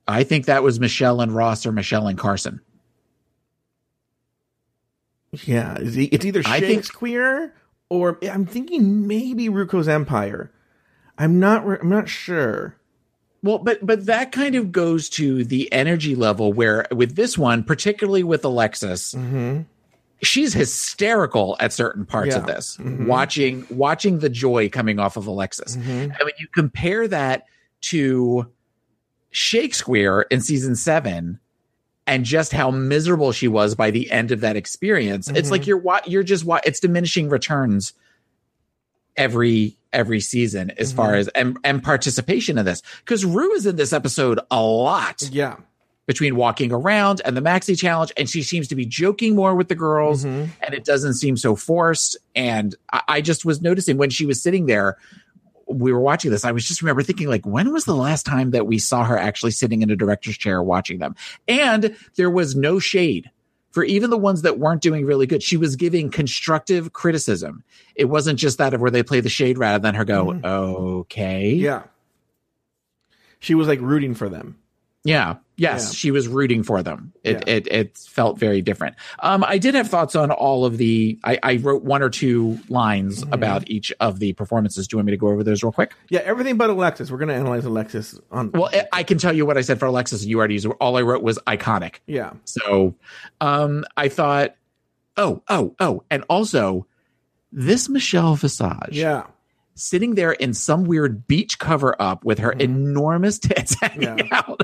[0.05, 2.59] I think that was Michelle and Ross or Michelle and Carson.
[5.31, 7.53] Yeah, it's either I think- Shakespeare
[7.87, 10.51] or I'm thinking maybe RuCo's Empire.
[11.17, 11.65] I'm not.
[11.65, 12.75] re- I'm not sure.
[13.43, 17.63] Well, but but that kind of goes to the energy level where with this one,
[17.63, 19.61] particularly with Alexis, Mm-hmm.
[20.23, 22.55] she's hysterical at certain parts of Yeah.
[22.55, 22.77] this.
[22.77, 23.05] Mhm.
[23.05, 25.75] Watching watching the joy coming off of Alexis.
[25.77, 25.89] Mm-hmm.
[25.91, 27.45] And when you compare that
[27.81, 28.47] to
[29.31, 31.39] Shakespeare in season seven
[32.07, 35.77] and just how miserable she was by the end of that experience, it's like you're
[35.77, 37.93] wa- you're just it's diminishing returns
[39.17, 41.17] every every season as far Mhm.
[41.19, 45.55] as and, and participation in this because Rue is in this episode a lot Yeah.
[46.05, 49.69] between walking around and the maxi challenge and she seems to be joking more with
[49.69, 50.49] the girls Mhm.
[50.61, 52.17] and it doesn't seem so forced.
[52.35, 54.97] And I, I just was noticing when she was sitting there,
[55.67, 56.45] we were watching this.
[56.45, 59.17] I was just remember thinking, like, when was the last time that we saw her
[59.17, 61.15] actually sitting in a director's chair watching them?
[61.47, 63.31] And there was no shade
[63.75, 65.43] for even the ones that weren't doing really good.
[65.43, 67.61] She was giving constructive criticism.
[67.95, 70.45] It wasn't just that of where they play the shade rather than her go, Mhm.
[70.45, 71.49] okay.
[71.51, 71.83] Yeah.
[73.39, 74.55] She was like rooting for them.
[75.03, 75.35] Yeah.
[75.57, 75.93] Yes, Yeah.
[75.95, 77.13] she was rooting for them.
[77.23, 77.53] It, Yeah.
[77.55, 78.95] it it felt very different.
[79.19, 81.17] Um, I did have thoughts on all of the.
[81.23, 83.33] I, I wrote one or two lines Mm-hmm.
[83.33, 84.87] about each of the performances.
[84.87, 85.93] Do you want me to go over those real quick?
[86.09, 87.09] Yeah, everything but Alexis.
[87.09, 88.51] We're going to analyze Alexis on.
[88.51, 90.21] Well, I- can tell you what I said for Alexis.
[90.23, 90.65] and You already used.
[90.81, 91.95] All I wrote was iconic.
[92.07, 92.33] yeah.
[92.43, 92.95] So,
[93.39, 94.55] um, I thought,
[95.15, 96.85] oh, oh, oh, and also
[97.51, 99.27] this Michelle Visage, Yeah.
[99.75, 104.27] Sitting there in some weird beach cover up with her enormous tits hanging Mm-hmm.
[104.31, 104.41] Yeah.
[104.47, 104.61] out.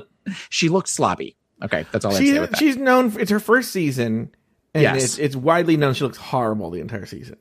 [0.50, 1.36] She looked sloppy.
[1.64, 2.58] Okay, that's all I She, say with that.
[2.60, 4.34] she's known, it's her first season,
[4.74, 5.04] and Yes.
[5.04, 7.36] it's, it's widely known she looks horrible the entire season.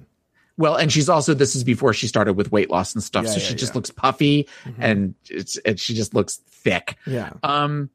[0.58, 3.30] Well, and she's also this is before she started with weight loss and stuff, Yeah,
[3.30, 4.46] so yeah, she just looks puffy
[4.78, 6.96] and it's and she just looks thick.
[7.06, 7.30] Yeah.
[7.42, 7.88] Um,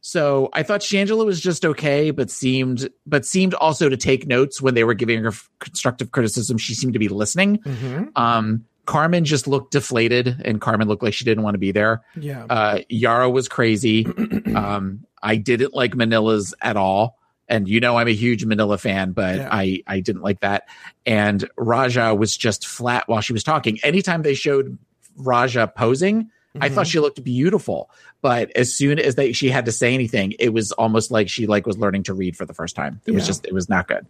[0.00, 4.60] so I thought Shangela was just okay, but seemed but seemed also to take notes
[4.62, 6.56] when they were giving her constructive criticism.
[6.56, 7.58] She seemed to be listening.
[7.58, 8.04] Mm-hmm.
[8.14, 12.02] Um, Carmen just looked deflated, and Carmen looked like she didn't want to be there.
[12.18, 12.44] Yeah.
[12.50, 14.06] Uh, Yara was crazy.
[14.54, 17.18] um, I didn't like Manila's at all.
[17.46, 19.48] And you know I'm a huge Manila fan, but Yeah.
[19.52, 20.66] I I didn't like that.
[21.04, 23.78] And Raja was just flat while she was talking.
[23.82, 24.78] Anytime they showed
[25.16, 26.74] Raja posing, I Mm-hmm.
[26.74, 27.90] thought she looked beautiful.
[28.24, 31.46] But as soon as they she had to say anything, it was almost like she
[31.46, 33.02] like was learning to read for the first time.
[33.04, 34.06] It was just it was not good.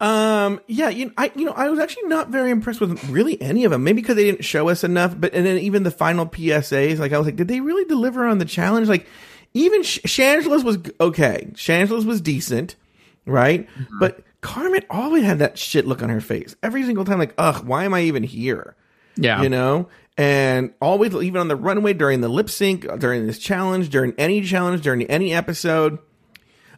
[0.00, 0.60] Um.
[0.68, 0.90] Yeah.
[0.90, 1.12] You.
[1.18, 1.32] I.
[1.34, 1.52] You know.
[1.52, 3.82] I was actually not very impressed with really any of them.
[3.82, 5.16] Maybe because they didn't show us enough.
[5.18, 8.28] But and then even the final PSAs, like I was like, did they really deliver
[8.28, 8.88] on the challenge?
[8.88, 9.08] Like,
[9.54, 11.48] even Sh- Shangela's was okay.
[11.54, 12.76] Shangela's was decent,
[13.26, 13.68] right?
[13.98, 17.18] But Carmen always had that shit look on her face every single time.
[17.18, 18.76] Like, ugh, why am I even here?
[19.16, 19.42] Yeah.
[19.42, 19.88] you know
[20.18, 24.42] and always even on the runway during the lip sync during this challenge during any
[24.42, 25.98] challenge during any episode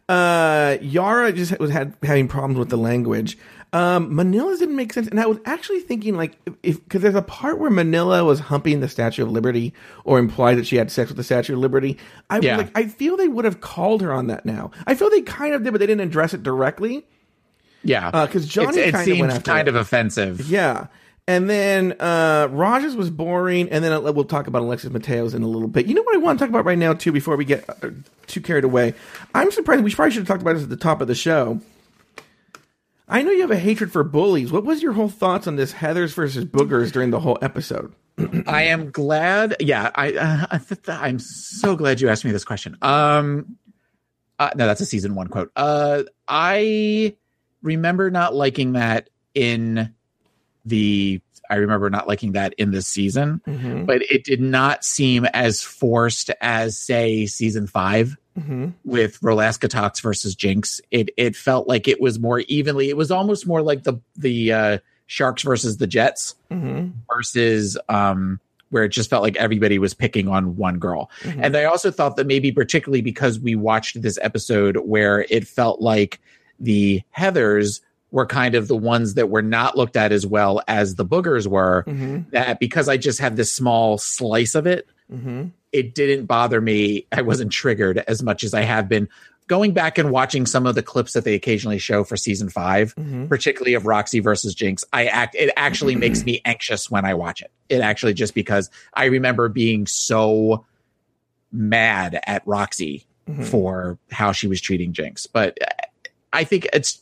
[0.09, 3.37] uh yara just was had having problems with the language
[3.71, 7.21] um manila's didn't make sense and i was actually thinking like if because there's a
[7.21, 9.73] part where manila was humping the statue of liberty
[10.03, 11.97] or implied that she had sex with the statue of liberty
[12.29, 12.57] i Yeah.
[12.57, 15.53] like i feel they would have called her on that now i feel they kind
[15.53, 17.05] of did but they didn't address it directly
[17.85, 18.09] Yeah.
[18.13, 19.75] Uh, 'cause Johnny It- it, kinda seemed went after kind it.
[19.75, 20.49] of offensive.
[20.49, 20.87] Yeah.
[21.27, 25.47] And then uh Raja's was boring, and then we'll talk about Alexis Mateos in a
[25.47, 25.85] little bit.
[25.85, 27.91] You know what I want to talk about right now too, before we get uh,
[28.27, 28.93] too carried away.
[29.33, 29.83] I'm surprised.
[29.83, 31.61] We probably should have talked about this at the top of the show.
[33.07, 34.51] I know you have a hatred for bullies.
[34.51, 37.93] What was your whole thoughts on this Heather's versus Boogers during the whole episode?
[38.47, 39.57] I am glad.
[39.59, 42.77] Yeah, I, uh, I I'm so glad you asked me this question.
[42.81, 43.57] Um,
[44.39, 45.51] uh, no, that's a season one quote.
[45.55, 47.15] Uh, I
[47.61, 49.93] remember not liking that in
[50.65, 51.21] the.
[51.49, 53.85] I remember not liking that in this season, Mm-hmm.
[53.85, 58.69] but it did not seem as forced as say season five Mm-hmm.
[58.83, 60.81] with Rolaska Talks versus Jinkx.
[60.89, 62.89] It it felt like it was more evenly.
[62.89, 66.89] It was almost more like the the uh, Sharks versus the Jets Mm-hmm.
[67.13, 68.39] versus um
[68.69, 71.11] where it just felt like everybody was picking on one girl.
[71.21, 71.43] Mm-hmm.
[71.43, 75.79] And I also thought that maybe particularly because we watched this episode where it felt
[75.79, 76.19] like
[76.59, 77.81] the Heathers
[78.13, 81.47] were kind of the ones that were not looked at as well as the boogers
[81.47, 82.29] were, Mm-hmm.
[82.29, 85.47] that because I just had this small slice of it, Mm-hmm.
[85.73, 87.07] it didn't bother me.
[87.11, 89.09] I wasn't triggered as much as I have been
[89.47, 92.95] going back and watching some of the clips that they occasionally show for season 5
[92.95, 93.25] Mm-hmm.
[93.27, 94.83] particularly of Roxxxy versus Jinkx.
[94.93, 97.51] I act it actually makes me anxious when I watch it.
[97.67, 100.65] It actually just because I remember being so
[101.51, 103.43] mad at Roxxxy Mm-hmm.
[103.43, 105.27] for how she was treating Jinkx.
[105.31, 105.57] But
[106.33, 106.99] I think it's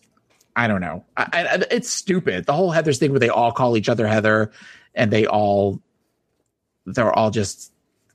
[0.61, 1.03] I don't know.
[1.17, 2.45] I, I, it's stupid.
[2.45, 4.51] The whole Heather's thing where they all call each other Heather
[4.93, 5.81] and they all
[6.85, 7.73] they're all just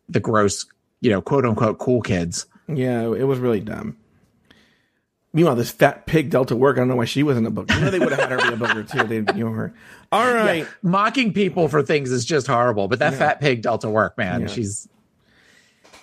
[0.09, 0.65] the gross,
[1.01, 2.47] you know, quote unquote cool kids.
[2.69, 3.97] Yeah, it was really dumb.
[5.33, 6.77] Meanwhile, this fat pig Delta work.
[6.77, 7.75] I don't know why she wasn't a booger.
[7.75, 8.99] You know they would have had her be a booger too.
[8.99, 9.75] They didn't know her.
[10.13, 10.69] All right.
[10.83, 12.87] Mocking people for things is just horrible.
[12.87, 14.43] But that fat pig Delta work, man.
[14.43, 14.47] Yeah.
[14.47, 14.89] She's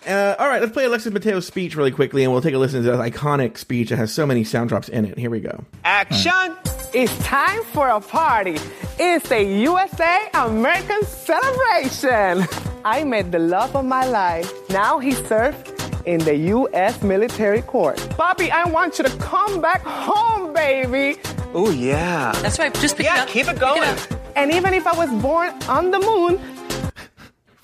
[0.08, 2.84] Uh, all right, let's play Alexis Mateo's speech really quickly, and we'll take a listen
[2.84, 5.18] to this iconic speech that has so many sound drops in it.
[5.18, 5.64] Here we go.
[5.86, 6.56] Action!
[6.94, 8.58] It's time for a party.
[9.00, 12.46] It's a USA American celebration.
[12.86, 14.52] I met the love of my life.
[14.70, 15.58] Now he serves
[16.06, 17.02] in the U.S.
[17.02, 17.98] military court.
[18.18, 21.20] Bobby, I want you to come back home, baby.
[21.54, 22.34] Oh, yeah.
[22.42, 22.74] That's right.
[22.76, 23.82] Just pick it Yeah, keep it going.
[23.84, 24.00] up.
[24.36, 26.40] And even if I was born on the moon,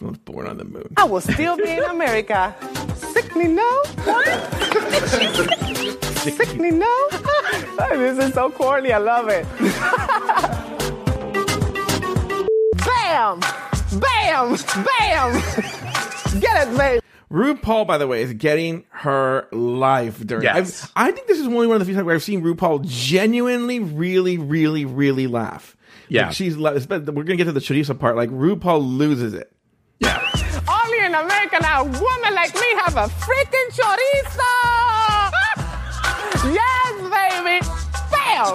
[0.02, 0.94] I was born on the moon.
[0.98, 2.56] I will still be in America.
[2.96, 3.84] Sick me no?
[6.16, 7.08] Sick me no?
[7.92, 8.94] this is so corny.
[8.94, 9.46] I love it.
[12.86, 13.40] Bam!
[14.00, 14.58] Bam!
[14.86, 16.40] Bam!
[16.40, 17.02] Get it, babe.
[17.32, 20.44] RuPaul, by the way, is getting her life during.
[20.44, 20.90] Yes.
[20.96, 22.86] I've, I think this is only one of the few times where I've seen RuPaul
[22.86, 25.76] genuinely, really, really, really laugh.
[26.08, 26.28] Yeah.
[26.28, 26.58] Like she's.
[26.58, 26.80] la- We're
[27.24, 28.16] gonna get to the chorizo part.
[28.16, 29.52] Like RuPaul loses it.
[30.04, 34.52] Only in America now, a woman like me have a freaking chorizo.
[36.54, 37.60] yes, baby.
[38.12, 38.54] Bam.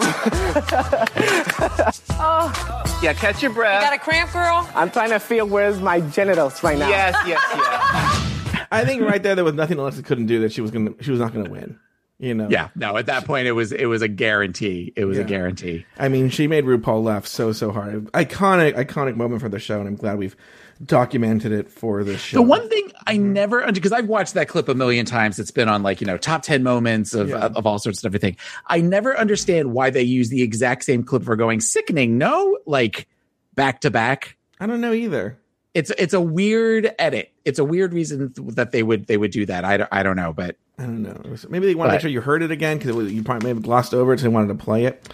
[2.21, 3.83] oh, yeah, catch your breath.
[3.83, 4.69] Got a cramp, girl?
[4.75, 6.89] I'm trying to feel where's my genitals right now.
[6.89, 8.67] Yes, yes, yes.
[8.73, 11.11] I think right there there was nothing Alexa couldn't do that she was gonna she
[11.11, 11.79] was not gonna win.
[12.19, 12.49] You know.
[12.49, 12.97] Yeah, no.
[12.97, 14.93] At that point, it was it was a guarantee.
[14.97, 15.25] It was Yeah.
[15.25, 15.85] a guarantee.
[15.99, 18.11] I mean, she made RuPaul laugh so so hard.
[18.13, 20.37] Iconic, iconic moment for the show, and I'm glad we've
[20.85, 22.39] documented it for this show.
[22.39, 23.33] The one thing I mm-hmm.
[23.33, 25.39] never because I've watched that clip a million times.
[25.39, 27.47] It's been on like you know top ten moments of Yeah.
[27.47, 28.37] of all sorts of everything.
[28.67, 32.19] I never understand why they use the exact same clip for going sickening.
[32.19, 33.09] No, like
[33.55, 34.37] back to back.
[34.61, 35.39] I don't know either.
[35.75, 37.33] It's it's a weird edit.
[37.45, 39.65] It's a weird reason that they would they would do that.
[39.65, 41.21] I don't, I don't know, but I don't know.
[41.49, 43.63] Maybe they want to make sure you heard it again because you probably may have
[43.63, 45.09] glossed over it, so they wanted to play it.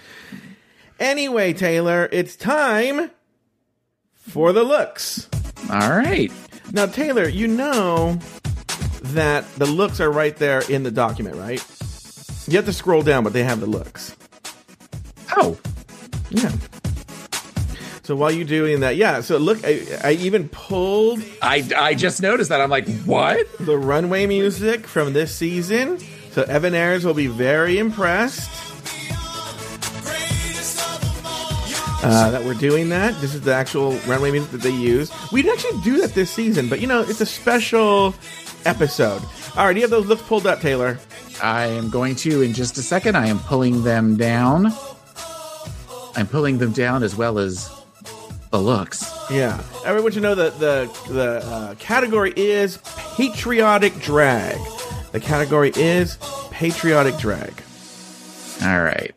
[0.98, 3.11] Anyway, Taylor, it's time
[4.14, 5.28] for the looks.
[5.68, 6.30] All right.
[6.72, 8.18] Now, Taylor, you know
[9.02, 11.64] that the looks are right there in the document, right?
[12.48, 14.16] You have to scroll down, but they have the looks.
[15.36, 15.58] Oh,
[16.30, 16.52] Yeah.
[18.02, 19.20] So while you're doing that, yeah.
[19.20, 22.61] So look, I, I even pulled I I just noticed that.
[22.61, 23.46] I'm like, what?
[23.61, 25.98] the runway music from this season.
[26.32, 28.50] So Evan Ayres will be very impressed
[32.03, 33.18] uh, that we're doing that.
[33.20, 35.11] This is the actual runway music that they use.
[35.32, 38.14] We didn't actually do that this season, but you know, it's a special
[38.64, 39.22] episode.
[39.57, 40.98] All right, do you have those looks pulled up, Taylor?
[41.42, 43.16] I am going to in just a second.
[43.16, 44.72] I am pulling them down.
[46.16, 47.70] I'm pulling them down as well as
[48.51, 49.05] the looks.
[49.30, 52.78] Yeah, everyone should know that the the uh, category is
[53.16, 54.59] patriotic drag.
[55.12, 56.18] The category is
[56.51, 57.62] patriotic drag.
[58.62, 59.12] All right.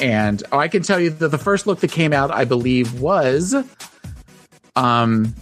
[0.00, 3.00] And oh, I can tell you that the first look that came out, I believe,
[3.00, 3.54] was
[4.76, 5.34] um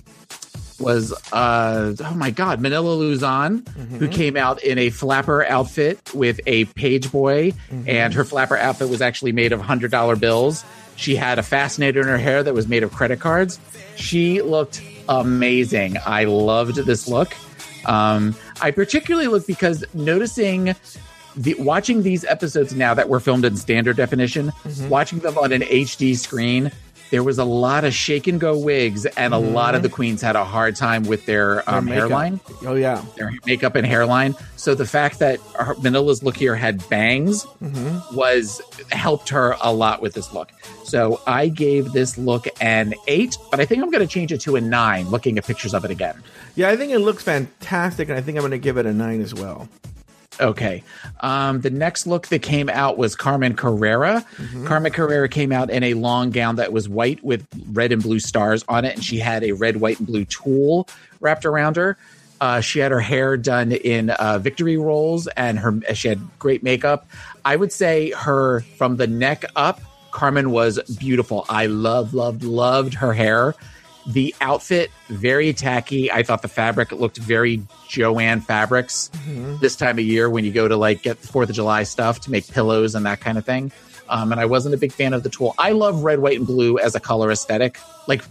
[0.80, 3.64] was uh oh my god, Manila Luzon,
[3.98, 7.52] who came out in a flapper outfit with a page boy,
[7.86, 10.64] and her flapper outfit was actually made of hundred dollar bills.
[10.96, 13.60] She had a fascinator in her hair that was made of credit cards.
[13.96, 15.96] She looked amazing.
[16.04, 17.34] I loved this look.
[17.86, 20.74] Um, I particularly looked because noticing
[21.38, 24.88] the, watching these episodes now that were filmed in standard definition, mm-hmm.
[24.88, 26.72] watching them on an HD screen,
[27.10, 29.84] there was a lot of shake and go wigs, and a lot of mm-hmm.
[29.84, 33.02] the queens had a hard time with their, um, hairline, Oh yeah.
[33.16, 34.34] their makeup and hairline.
[34.56, 38.14] So the fact that her, Manila's look here had bangs mm-hmm.
[38.14, 38.60] was
[38.92, 40.50] helped her a lot with this look.
[40.84, 44.40] So I gave this look an eight, but I think I'm going to change it
[44.42, 45.08] to a nine.
[45.08, 46.22] Looking at pictures of it again.
[46.56, 48.92] Yeah, I think it looks fantastic, and I think I'm going to give it a
[48.92, 49.68] nine as well.
[50.40, 50.82] Okay.
[51.20, 54.24] Um, the next look that came out was Carmen Carrera.
[54.66, 58.20] Carmen Carrera came out in a long gown that was white with red and blue
[58.20, 60.88] stars on it, and she had a red, white, and blue tulle
[61.20, 61.96] wrapped around her.
[62.40, 66.62] Uh, she had her hair done in uh, victory rolls, and her she had great
[66.62, 67.08] makeup.
[67.44, 69.80] I would say her from the neck up,
[70.12, 71.44] Carmen was beautiful.
[71.48, 73.54] I loved, loved, loved her hair.
[74.08, 76.10] The outfit very tacky.
[76.10, 79.10] I thought the fabric looked very Jo-Ann fabrics
[79.60, 82.20] this time of year when you go to like get the Fourth of July stuff
[82.22, 83.70] to make pillows and that kind of thing.
[84.08, 85.54] Um, and I wasn't a big fan of the tulle.
[85.58, 87.78] I love red, white, and blue as a color aesthetic.
[88.06, 88.24] Like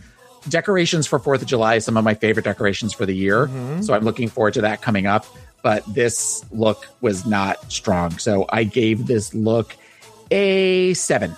[0.49, 3.47] decorations for Fourth of July, is some of my favorite decorations for the year.
[3.83, 5.25] So I'm looking forward to that coming up.
[5.61, 8.17] But this look was not strong.
[8.17, 9.75] So I gave this look
[10.31, 11.35] a seven.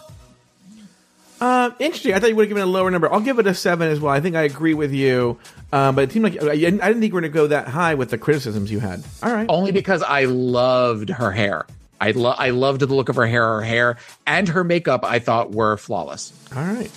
[1.41, 2.13] Uh, interesting.
[2.13, 3.11] I thought you would have given a lower number.
[3.11, 4.13] I'll give it a seven as well.
[4.13, 5.37] I think I agree with you.
[5.71, 7.47] Um, but it seemed like I didn't I didn't think we are going to go
[7.47, 9.03] that high with the criticisms you had.
[9.23, 9.45] All right.
[9.49, 11.65] only because I loved her hair.
[12.01, 13.45] I lo- I loved the look of her hair.
[13.55, 16.31] Her hair and her makeup I thought were flawless.
[16.55, 16.91] All right.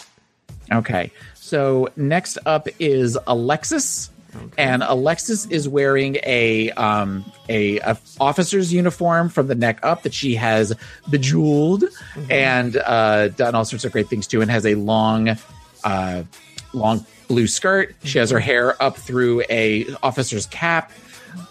[0.72, 1.10] Okay.
[1.34, 4.10] So next up is Alexis.
[4.56, 10.14] And Alexis is wearing a um a, a officer's uniform from the neck up that
[10.14, 10.74] she has
[11.10, 11.84] bejeweled
[12.30, 15.36] and uh done all sorts of great things to and has a long
[15.84, 16.22] uh
[16.72, 17.94] long blue skirt.
[18.04, 20.92] She has her hair up through a officer's cap.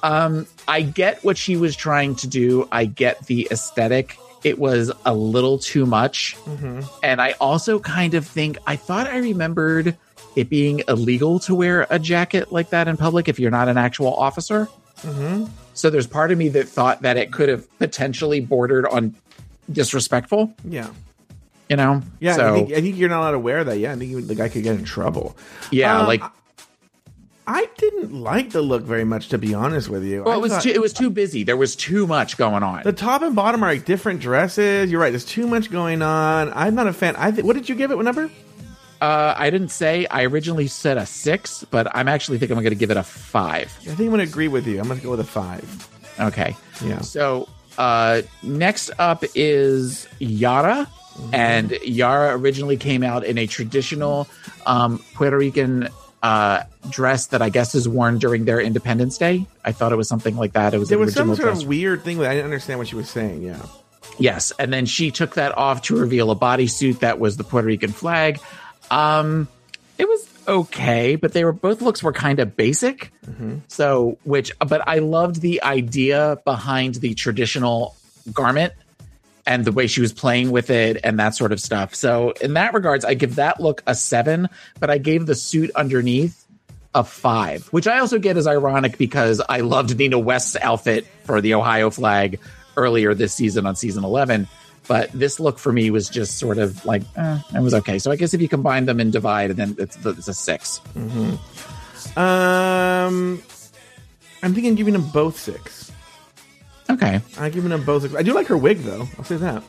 [0.03, 2.67] Um I get what she was trying to do.
[2.71, 4.17] I get the aesthetic.
[4.43, 6.35] It was a little too much.
[7.03, 9.95] And I also kind of think I thought I remembered
[10.35, 13.77] it being illegal to wear a jacket like that in public if you're not an
[13.77, 14.67] actual officer.
[15.73, 19.15] So there's part of me that thought that it could have potentially bordered on
[19.71, 20.89] disrespectful, Yeah.
[21.69, 22.01] you know?
[22.19, 22.35] Yeah.
[22.35, 23.77] So, I, think, I think you're not allowed to wear that.
[23.79, 23.93] Yeah.
[23.93, 25.35] I think you, the guy could get in trouble.
[25.71, 26.21] yeah, Uh, like,
[27.47, 30.23] I didn't like the look very much, to be honest with you.
[30.23, 31.43] well, I it was thought- too, it was too busy.
[31.43, 32.83] There was too much going on.
[32.83, 34.91] the top and bottom are like different dresses.
[34.91, 35.09] You're right.
[35.09, 36.51] There's too much going on.
[36.53, 37.15] I'm not a fan.
[37.17, 37.95] I th- what did you give it?
[37.95, 38.29] What number?
[39.01, 40.05] Uh, I didn't say.
[40.05, 43.03] I originally said a six, but I'm actually think I'm going to give it a
[43.03, 43.75] five.
[43.81, 44.79] I think I'm going to agree with you.
[44.79, 45.89] I'm going to go with a five.
[46.19, 46.55] Okay.
[46.85, 47.01] Yeah.
[47.01, 50.87] So uh, next up is Yara.
[51.33, 54.27] And Yara originally came out in a traditional
[54.65, 55.89] um, Puerto Rican
[56.23, 59.45] uh, dress that I guess is worn during their Independence Day.
[59.65, 60.73] I thought it was something like that.
[60.73, 61.63] It was There was some sort dress.
[61.63, 62.21] of weird thing.
[62.21, 63.41] I didn't understand what she was saying.
[63.41, 63.61] Yeah.
[64.19, 67.67] Yes, and then she took that off to reveal a bodysuit that was the Puerto
[67.67, 68.39] Rican flag.
[68.91, 69.47] Um,
[69.97, 73.11] it was okay, but they were both looks were kind of basic.
[73.67, 77.95] So, which, but I loved the idea behind the traditional
[78.33, 78.73] garment
[79.45, 81.95] and the way she was playing with it and that sort of stuff.
[81.95, 85.71] So, in that regards, I give that look a seven, but I gave the suit
[85.75, 86.45] underneath
[86.93, 91.39] a five, which I also get as ironic because I loved Nina West's outfit for
[91.39, 92.39] the Ohio flag
[92.75, 94.47] earlier this season on season 11.
[94.87, 97.99] But this look for me was just sort of like, eh, it was okay.
[97.99, 100.81] So I guess if you combine them and divide, then it's, it's a six.
[102.15, 103.41] Um,
[104.43, 105.91] I'm thinking giving them both six.
[106.89, 107.21] Okay.
[107.37, 108.15] I'm giving them both six.
[108.15, 109.07] I do like her wig though.
[109.17, 109.63] I'll say that.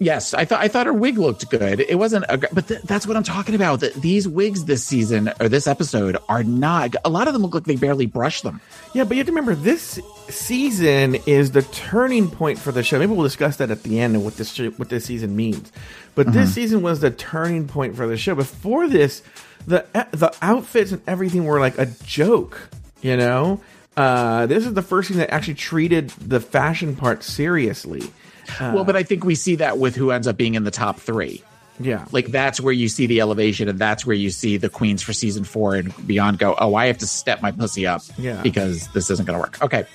[0.00, 1.80] Yes, I thought I thought her wig looked good.
[1.80, 3.80] It wasn't, a, but th- that's what I'm talking about.
[3.80, 6.94] That these wigs this season or this episode are not.
[7.04, 8.60] A lot of them look like they barely brushed them.
[8.94, 12.98] Yeah, but you have to remember this season is the turning point for the show.
[13.00, 15.72] Maybe we'll discuss that at the end and what this what this season means.
[16.14, 18.36] But this season was the turning point for the show.
[18.36, 19.22] Before this,
[19.66, 22.70] the the outfits and everything were like a joke.
[23.02, 23.60] You know,
[23.96, 28.12] uh, this is the first thing that actually treated the fashion part seriously.
[28.60, 30.98] Well, but I think we see that with who ends up being in the top
[31.00, 31.42] three.
[31.80, 35.00] Yeah, Like that's where you see the elevation, and that's where you see the queens
[35.00, 36.56] for season four and beyond go.
[36.58, 38.42] Oh, I have to step my pussy up, Yeah.
[38.42, 39.62] because this isn't going to work.
[39.62, 39.86] Okay.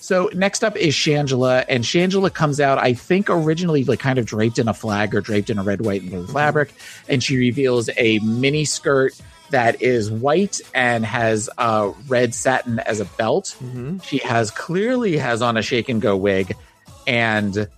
[0.00, 4.24] So next up is Shangela, and Shangela comes out, I think originally like kind of
[4.24, 6.72] draped in a flag or draped in a red, white, and blue fabric,
[7.06, 9.12] and she reveals a mini skirt
[9.50, 13.54] that is white and has uh, red satin as a belt.
[14.04, 16.56] She has clearly has on a shake and go wig,
[17.06, 17.68] and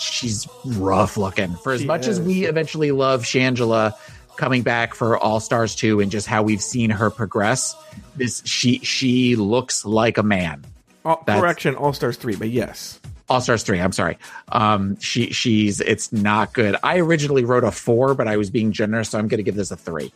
[0.00, 1.54] she's rough looking.
[1.56, 3.92] For as She much as we eventually love Shangela
[4.36, 7.74] coming back for All Stars 2 and just how we've seen her progress,
[8.16, 10.64] this she she looks like a man.
[11.04, 12.98] All, That's- correction, All Stars three, but yes,
[13.28, 14.18] All Stars 3, I'm sorry.
[14.50, 16.76] Um she she's it's not good.
[16.82, 19.56] I originally wrote a 4, but I was being generous, so I'm going to give
[19.56, 20.12] this a 3.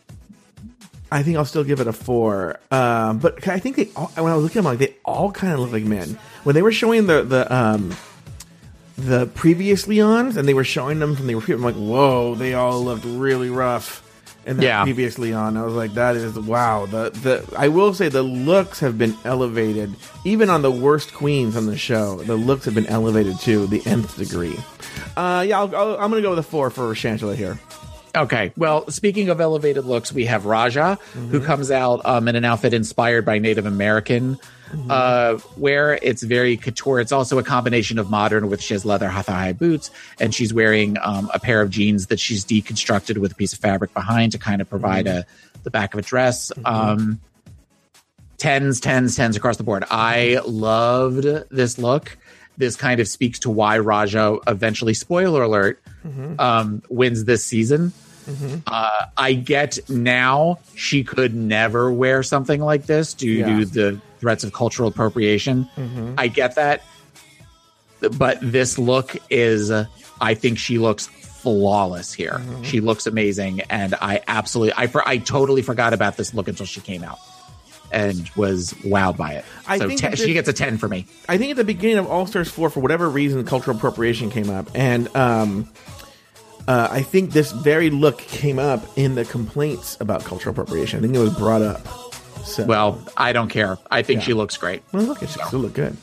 [1.11, 2.59] I think I'll still give it a four.
[2.71, 5.31] Um, but I think they all, when I was looking at them, like they all
[5.31, 6.17] kind of look like men.
[6.43, 7.95] When they were showing the the um
[8.97, 12.83] the previous Leons and they were showing them from the I'm like, whoa, they all
[12.83, 14.01] looked really rough.
[14.47, 14.83] And Yeah.
[14.83, 16.85] previous Leon, I was like, that is wow.
[16.85, 21.57] The the I will say the looks have been elevated, even on the worst queens
[21.57, 22.17] on the show.
[22.17, 24.55] The looks have been elevated to the nth degree.
[25.17, 27.59] Uh, yeah, I'll, I'll, I'm gonna go with a four for Shangela here.
[28.15, 28.53] Okay.
[28.55, 30.97] Well, speaking of elevated looks, we have Raja,
[31.31, 34.37] who comes out um, in an outfit inspired by Native American
[34.89, 35.99] uh, wear.
[36.01, 36.99] It's very couture.
[36.99, 40.53] It's also a combination of modern with she has leather high high boots, and she's
[40.53, 44.31] wearing um, a pair of jeans that she's deconstructed with a piece of fabric behind
[44.33, 45.25] to kind of provide a
[45.63, 46.51] the back of a dress.
[46.63, 47.19] Um,
[48.37, 49.83] tens, tens, tens across the board.
[49.89, 52.17] I loved this look.
[52.57, 55.81] This kind of speaks to why Raja eventually, spoiler alert,
[56.39, 57.91] um, wins this season.
[58.65, 63.45] Uh, I get now she could never wear something like this due Yeah.
[63.59, 65.69] to the threats of cultural appropriation.
[66.17, 66.81] I get that.
[68.17, 72.41] But this look is, I think she looks flawless here.
[72.63, 73.61] She looks amazing.
[73.69, 77.19] And I absolutely, I, for, I totally forgot about this look until she came out
[77.91, 79.45] and was wowed by it.
[79.67, 81.05] I so think te- that she gets a 10 for me.
[81.29, 84.49] I think at the beginning of All Stars 4, for whatever reason, cultural appropriation came
[84.49, 84.71] up.
[84.73, 85.71] And um,
[86.67, 90.97] uh, I think this very look came up in the complaints about cultural appropriation.
[90.97, 92.04] I think it was brought up.
[92.45, 93.77] So, Well, I don't care.
[93.91, 94.25] I think Yeah.
[94.27, 94.83] she looks great.
[94.91, 95.97] well look, it still look good.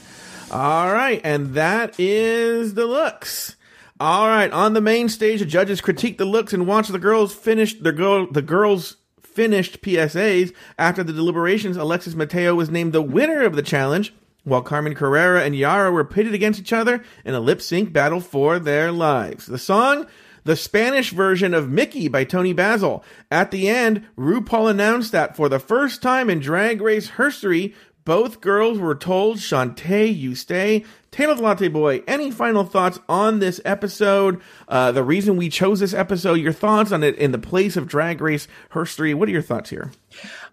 [0.51, 1.20] All right.
[1.24, 3.57] And that is the looks.
[4.01, 4.51] All right.
[4.53, 7.93] On the main stage, the judges critique the looks and watch the girls finish the
[7.93, 10.53] girl the girls finished PSAs.
[10.78, 14.12] After the deliberations, Alexis Mateo was named the winner of the challenge,
[14.45, 18.21] while Carmen Carrera and Yara were pitted against each other in a lip sync battle
[18.21, 19.46] for their lives.
[19.46, 20.07] The song
[20.45, 23.05] the Spanish version of Mickey by Toni Basil.
[23.31, 27.75] At the end, RuPaul announced that for the first time in Drag Race history,
[28.05, 30.85] both girls were told, Shantay, you stay.
[31.13, 34.41] Taylor the Latte Boy, any final thoughts on this episode?
[34.67, 37.87] Uh, the reason we chose this episode, your thoughts on it in the place of
[37.87, 39.14] Drag Race history.
[39.14, 39.93] What are your thoughts here?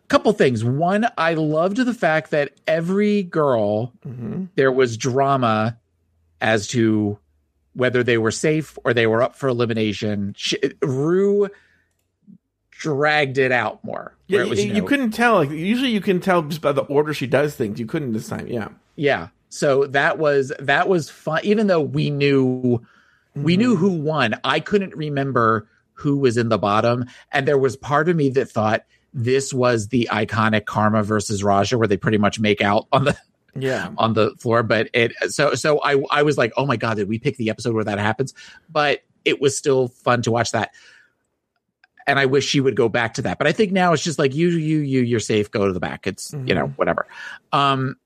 [0.10, 0.64] couple things.
[0.66, 3.94] One, I loved the fact that every girl
[4.56, 5.78] there was drama
[6.42, 7.20] as to
[7.80, 10.36] whether they were safe or they were up for elimination.
[10.38, 11.50] She, Ru
[12.70, 14.16] dragged it out more.
[14.28, 15.36] Yeah, was, you, know, you couldn't tell.
[15.36, 17.80] Like usually, you can tell just by the order she does things.
[17.80, 18.48] You couldn't this time.
[18.48, 19.30] Yeah, Yeah.
[19.50, 21.40] So that was that was fun.
[21.44, 22.86] Even though we knew
[23.36, 23.80] we knew Mm-hmm.
[23.80, 28.16] who won, I couldn't remember who was in the bottom, and there was part of
[28.16, 32.62] me that thought this was the iconic Karma versus Raja, where they pretty much make
[32.62, 33.18] out on the
[33.56, 33.90] yeah.
[33.98, 34.64] on the floor.
[34.64, 37.50] But it so so I I was like, oh my god, did we pick the
[37.50, 38.34] episode where that happens?
[38.70, 40.72] But it was still fun to watch that.
[42.08, 43.38] And I wish she would go back to that.
[43.38, 45.52] But I think now it's just like you, you, you, you're safe.
[45.52, 46.08] Go to the back.
[46.08, 47.06] It's you know whatever.
[47.52, 47.98] Um,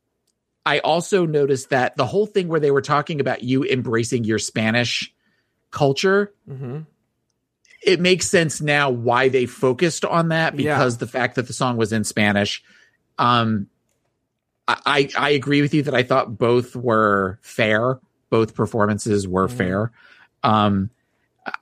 [0.65, 4.39] I also noticed that the whole thing where they were talking about you embracing your
[4.39, 5.13] Spanish
[5.71, 6.79] culture, Mm-hmm.
[7.85, 10.75] it makes sense now why they focused on that Yeah.
[10.75, 12.63] because the fact that the song was in Spanish.
[13.17, 13.67] Um,
[14.67, 17.99] I, I agree with you that I thought both were fair.
[18.29, 19.57] Both performances were Mm-hmm.
[19.57, 19.91] fair.
[20.43, 20.89] Um,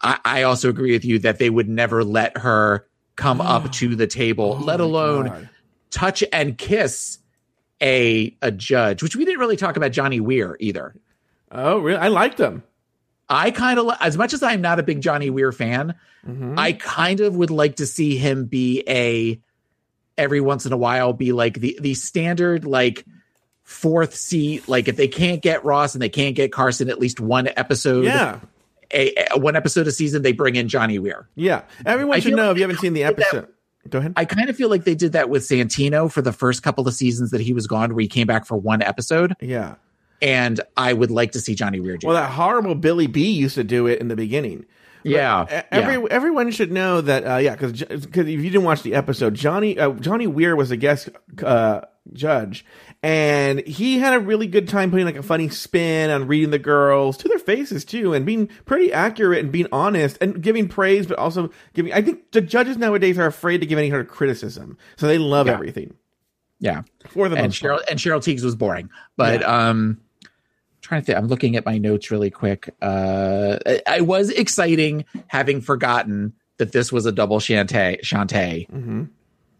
[0.02, 3.96] I, I also agree with you that they would never let her come up to
[3.96, 5.50] the table, let Oh my alone God.
[5.90, 7.18] touch and kiss
[7.82, 10.94] a a judge, which we didn't really talk about Johnny Weir either.
[11.52, 11.98] Oh, really?
[12.00, 12.64] I liked him.
[13.28, 15.96] I kind of, as much as I'm not a big Johnny Weir fan,
[16.28, 16.60] Mm-hmm.
[16.60, 19.42] I kind of would like to see him be a
[20.18, 23.06] every once in a while be like the the standard like
[23.64, 24.68] fourth seat.
[24.68, 28.06] Like if they can't get Ross and they can't get Carson, at least one episode,
[28.06, 28.40] Yeah,
[28.94, 31.28] a, a- one episode a season, they bring in Johnny Weir.
[31.36, 31.64] yeah.
[31.86, 33.48] Everyone I should know like if you haven't seen the episode.
[33.90, 34.14] Go ahead.
[34.16, 36.94] I kind of feel like they did that with Santino for the first couple of
[36.94, 39.76] seasons that he was gone, where he came back for one episode, yeah.
[40.22, 42.06] and I would like to see Johnny Weir do.
[42.08, 42.28] Well, that.
[42.28, 44.66] that horrible Billy B used to do it in the beginning.
[45.04, 46.08] Yeah, Every yeah.
[46.12, 47.26] everyone should know that.
[47.26, 50.78] Uh, yeah, because if you didn't watch the episode, Johnny uh, Johnny Weir was a
[50.78, 51.10] guest
[51.44, 51.82] uh,
[52.14, 52.66] judge,
[53.02, 56.60] and he had a really good time putting like a funny spin on reading the
[56.60, 61.08] girls to their faces too, and being pretty accurate and being honest and giving praise,
[61.08, 61.94] but also giving.
[61.94, 65.18] I think the judges nowadays are afraid to give any kind of criticism, so they
[65.18, 65.54] love Yeah.
[65.54, 65.94] everything
[66.60, 66.84] yeah.
[67.10, 67.80] for the and most part.
[67.82, 68.90] Cheryl and Cheryl Tiegs was boring.
[69.18, 70.00] But um
[70.92, 72.76] trying to think I'm looking at my notes really quick.
[72.82, 78.70] Uh I, I was exciting having forgotten that this was a double Shantay Shantay.
[78.70, 79.04] Mm-hmm.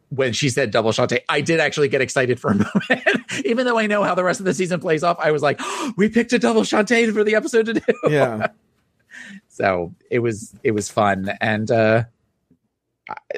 [0.10, 2.56] When she said double Shantay, I did actually get excited for a
[2.90, 3.46] moment.
[3.46, 5.62] Even though I know how the rest of the season plays off, I was like,
[5.96, 7.94] we picked a double Shantay for the episode to do.
[8.10, 8.48] Yeah,
[9.48, 11.32] So it was it was fun.
[11.40, 12.04] And uh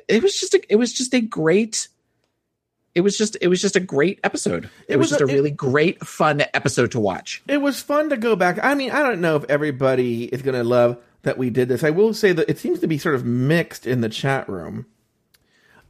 [0.08, 1.90] it was just a it was just a great
[2.96, 4.66] it was just it was just a great episode.
[4.88, 7.42] It, It was, was just a- a, really great fun episode to watch.
[7.48, 8.60] it was fun to go back.
[8.64, 11.84] I mean, I don't know if everybody is going to love that we did this.
[11.84, 14.86] I will say that it seems to be sort of mixed in the chat room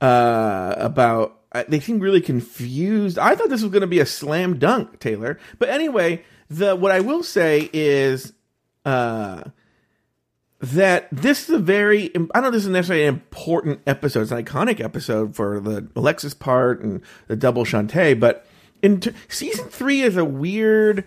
[0.02, 1.40] uh, about.
[1.68, 3.20] They seem really confused.
[3.20, 5.40] I thought this was going to be a slam dunk, Taylor.
[5.60, 8.34] But anyway, the what I will say is
[8.86, 9.44] uh,
[10.64, 12.10] that this is a very.
[12.15, 12.52] I don't know.
[12.52, 14.22] This is necessarily an important episode.
[14.22, 18.18] It's an iconic episode for the Alexis part and the double Shantay.
[18.18, 18.45] But
[18.81, 21.03] in t- season three is a weird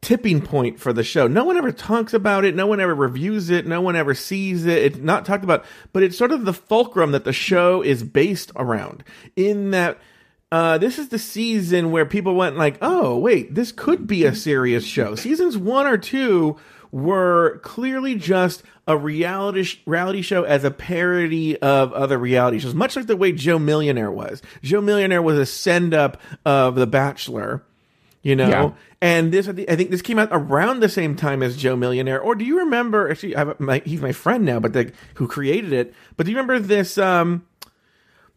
[0.00, 1.26] tipping point for the show.
[1.26, 2.54] No one ever talks about it.
[2.54, 3.66] No one ever reviews it.
[3.66, 4.82] No one ever sees it.
[4.82, 8.50] It's not talked about, but it's sort of the fulcrum that the show is based
[8.56, 9.04] around.
[9.34, 9.98] In that,
[10.50, 14.34] uh, this is the season where people went like, "Oh, wait, this could be a
[14.34, 16.56] serious show." Seasons one or two
[16.96, 22.74] were clearly just a reality sh- reality show as a parody of other reality shows,
[22.74, 24.40] much like the way Joe Millionaire was.
[24.62, 27.62] Joe Millionaire was a send up of The Bachelor
[28.22, 28.70] you know Yeah.
[29.00, 32.34] and this i think this came out around the same time as joe millionaire or
[32.34, 35.72] do you remember actually I, have my, he's my friend now but the, who created
[35.72, 37.46] it but do you remember this um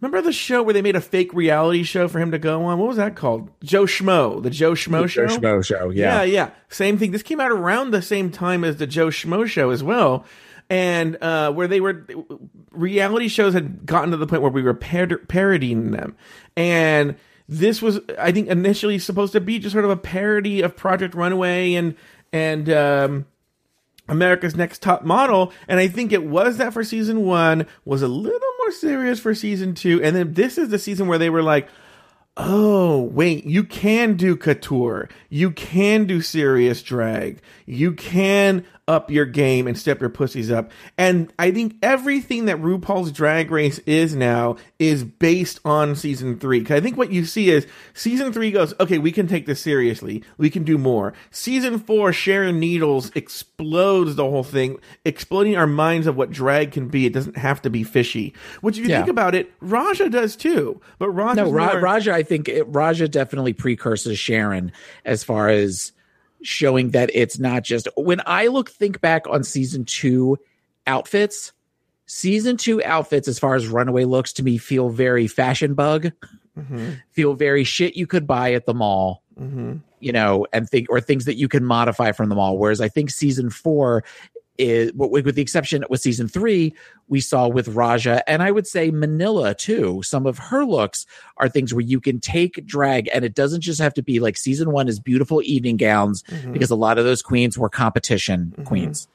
[0.01, 2.77] remember the show where they made a fake reality show for him to go on
[2.79, 6.51] what was that called joe schmo the joe schmo show Joe Schmo show, yeah, yeah.
[6.69, 7.11] Same thing.
[7.11, 10.25] This came out around the same time as the Joe Schmo show as well.
[10.69, 12.05] And uh, where they were,
[12.71, 16.15] reality shows had gotten to the point where we were par- parodying them.
[16.55, 17.15] And
[17.47, 21.15] this was, I think, initially supposed to be just sort of a parody of Project
[21.15, 21.95] Runway and,
[22.31, 23.25] and, um,
[24.07, 28.07] America's Next Top Model, and I think it was that for season one, was a
[28.07, 28.39] little
[28.71, 31.69] serious for season two, and then this is the season where they were like,
[32.37, 39.25] oh, wait, you can do couture, you can do serious drag, you can up your
[39.25, 40.71] game and step your pussies up.
[40.97, 46.59] And I think everything that RuPaul's Drag Race is now is based on season three.
[46.59, 49.61] Because I think what you see is season three goes, okay, we can take this
[49.61, 50.23] seriously.
[50.39, 51.13] We can do more.
[51.29, 56.87] Season four, Sharon Needles explodes the whole thing, exploding our minds of what drag can
[56.87, 57.05] be.
[57.05, 58.33] It doesn't have to be fishy.
[58.61, 58.97] Which, if you Yeah.
[58.97, 60.81] think about it, Raja does too.
[60.97, 64.71] But Raja, No, Ra- Raja, I think it, Raja definitely precurses Sharon
[65.05, 65.91] as far as
[66.41, 70.37] showing that it's not just when I look think back on season two
[70.87, 71.51] outfits.
[72.05, 76.11] season two outfits, as far as runaway looks to me, feel very fashion bug,
[76.57, 76.89] Mm-hmm.
[77.11, 79.77] feel very shit you could buy at the mall, Mm-hmm.
[80.01, 82.57] you know, and think or things that you can modify from the mall.
[82.57, 84.03] Whereas I think season four
[84.59, 86.73] is, with with the exception with season three,
[87.07, 90.03] we saw with Raja and I would say Manila too.
[90.03, 91.05] Some of her looks
[91.37, 94.37] are things where you can take drag, and it doesn't just have to be like
[94.37, 96.51] season one is beautiful evening gowns Mm-hmm.
[96.53, 99.07] because a lot of those queens were competition queens.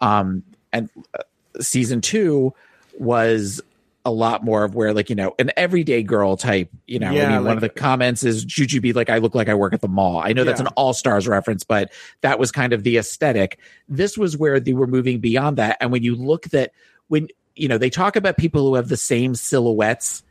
[0.00, 0.42] Um,
[0.72, 0.88] and
[1.18, 1.22] uh,
[1.60, 2.54] season two
[2.98, 3.60] was
[4.06, 7.30] a lot more of where like you know an everyday girl type you know Yeah,
[7.30, 9.80] I mean, one of the comments is Jujubee like i look like i work at
[9.80, 11.90] the mall i know that's an all-stars reference but
[12.20, 13.58] that was kind of the aesthetic
[13.88, 16.72] this was where they were moving beyond that and when you look that
[17.08, 20.22] when you know they talk about people who have the same silhouettes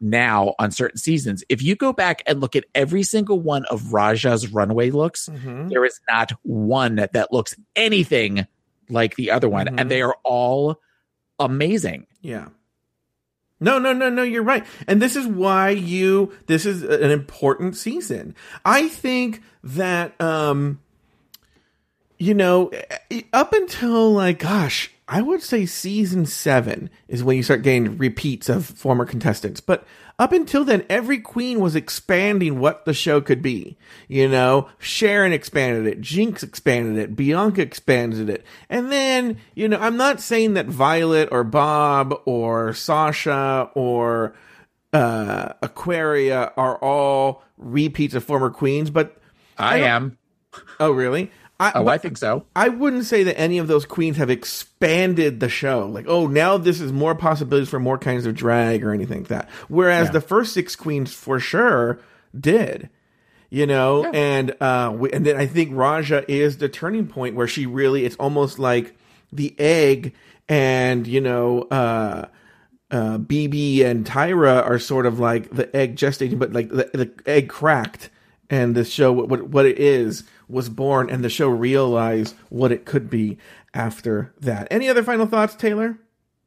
[0.00, 3.94] now on certain seasons if you go back and look at every single one of
[3.94, 5.68] raja's runway looks Mm-hmm.
[5.68, 8.46] there is not one that looks anything
[8.90, 9.80] like the other one Mhm.
[9.80, 10.80] and they are all
[11.38, 12.48] amazing Yeah.
[13.62, 14.64] No, no, no, no, you're right.
[14.86, 18.34] And this is why you this is an important season.
[18.64, 20.80] I think that um
[22.18, 22.70] you know,
[23.32, 28.48] up until like gosh, I would say season 7 is when you start getting repeats
[28.48, 29.60] of former contestants.
[29.60, 29.84] But
[30.18, 33.76] up until then every queen was expanding what the show could be.
[34.08, 38.44] You know, Sharon expanded it, Jinkx expanded it, Bianca expanded it.
[38.70, 44.34] And then, you know, I'm not saying that Violet or Bob or Sasha or
[44.92, 49.16] uh Aquaria are all repeats of former queens, but
[49.58, 50.18] i, don't- am
[50.80, 51.30] oh really?
[51.62, 55.40] I, oh i think so I wouldn't say that any of those queens have expanded
[55.40, 55.86] the show.
[55.86, 59.28] Like, oh, now this is more possibilities for more kinds of drag or anything like
[59.28, 59.48] that.
[59.68, 60.12] Whereas Yeah.
[60.12, 61.98] the first six queens for sure
[62.38, 62.88] did.
[63.50, 67.46] You know, and uh we, and then I think Raja is the turning point where
[67.46, 68.96] she really it's almost like
[69.32, 70.14] the egg
[70.48, 72.26] and you know uh
[72.90, 77.12] uh BeBe and Tyra are sort of like the egg gestating but like the, the
[77.26, 78.08] egg cracked
[78.50, 82.84] and the show what what it is was born and the show realized what it
[82.84, 83.38] could be
[83.74, 84.68] after that.
[84.70, 85.98] Any other final thoughts, Taylor?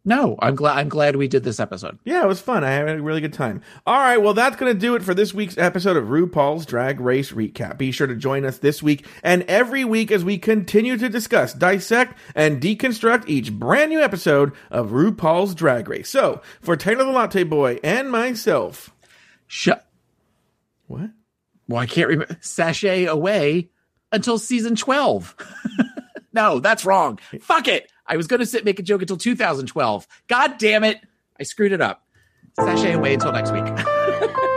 [0.08, 2.64] no i'm glad i'm glad we did this episode Yeah, it was fun.
[2.64, 3.64] I had a really good time.
[3.88, 7.00] All right, well, that's going to do it for this week's episode of RuPaul's Drag
[7.00, 7.80] Race Recap.
[7.80, 11.54] Be sure to join us this week and every week as we continue to discuss,
[11.54, 16.08] dissect, and deconstruct each brand new episode of RuPaul's Drag Race.
[16.08, 18.94] So, for Taylor the Latte Boy and myself,
[19.48, 19.88] shut
[20.86, 21.10] what?
[21.68, 23.72] well i can't remember Sashay away
[24.12, 25.36] until season 12
[26.34, 27.20] no that's wrong.
[27.42, 27.92] Fuck it.
[28.08, 31.00] I was gonna sit make a joke until 2012 god damn it.
[31.40, 32.04] I screwed it up.
[32.60, 33.66] Sashay away until next week.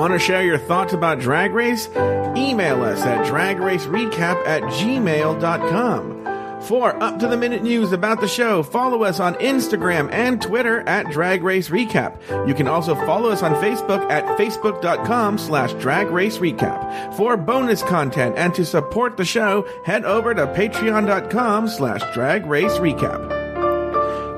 [0.00, 1.86] Want to share your thoughts about Drag Race?
[2.34, 6.19] Email us at dragracerecap at gmail.com.
[6.62, 10.80] For up to the minute news about the show, follow us on Instagram and Twitter
[10.80, 12.20] at Drag Race Recap.
[12.46, 17.14] You can also follow us on Facebook at facebook.com slash drag race recap.
[17.16, 22.74] For bonus content and to support the show, head over to patreon.com slash drag race
[22.74, 23.39] recap.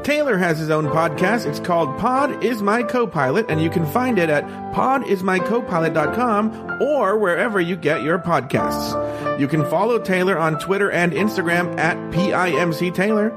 [0.04, 1.46] Taylor has his own podcast.
[1.46, 7.60] It's called Pod is My Copilot, and you can find it at podismycopilot.com or wherever
[7.60, 9.38] you get your podcasts.
[9.38, 13.30] You can follow Taylor on Twitter and Instagram at PIMC Taylor.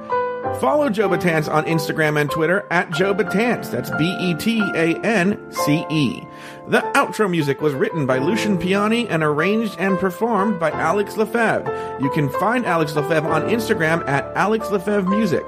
[0.60, 3.70] Follow Joe Betance on Instagram and Twitter at Joe Betance.
[3.72, 6.24] That's B E T A N C E.
[6.68, 11.98] The outro music was written by Lucian Piani and arranged and performed by Alex Lefebvre.
[12.02, 15.46] You can find Alex Lefebvre on Instagram at Alex Lefebvre Music.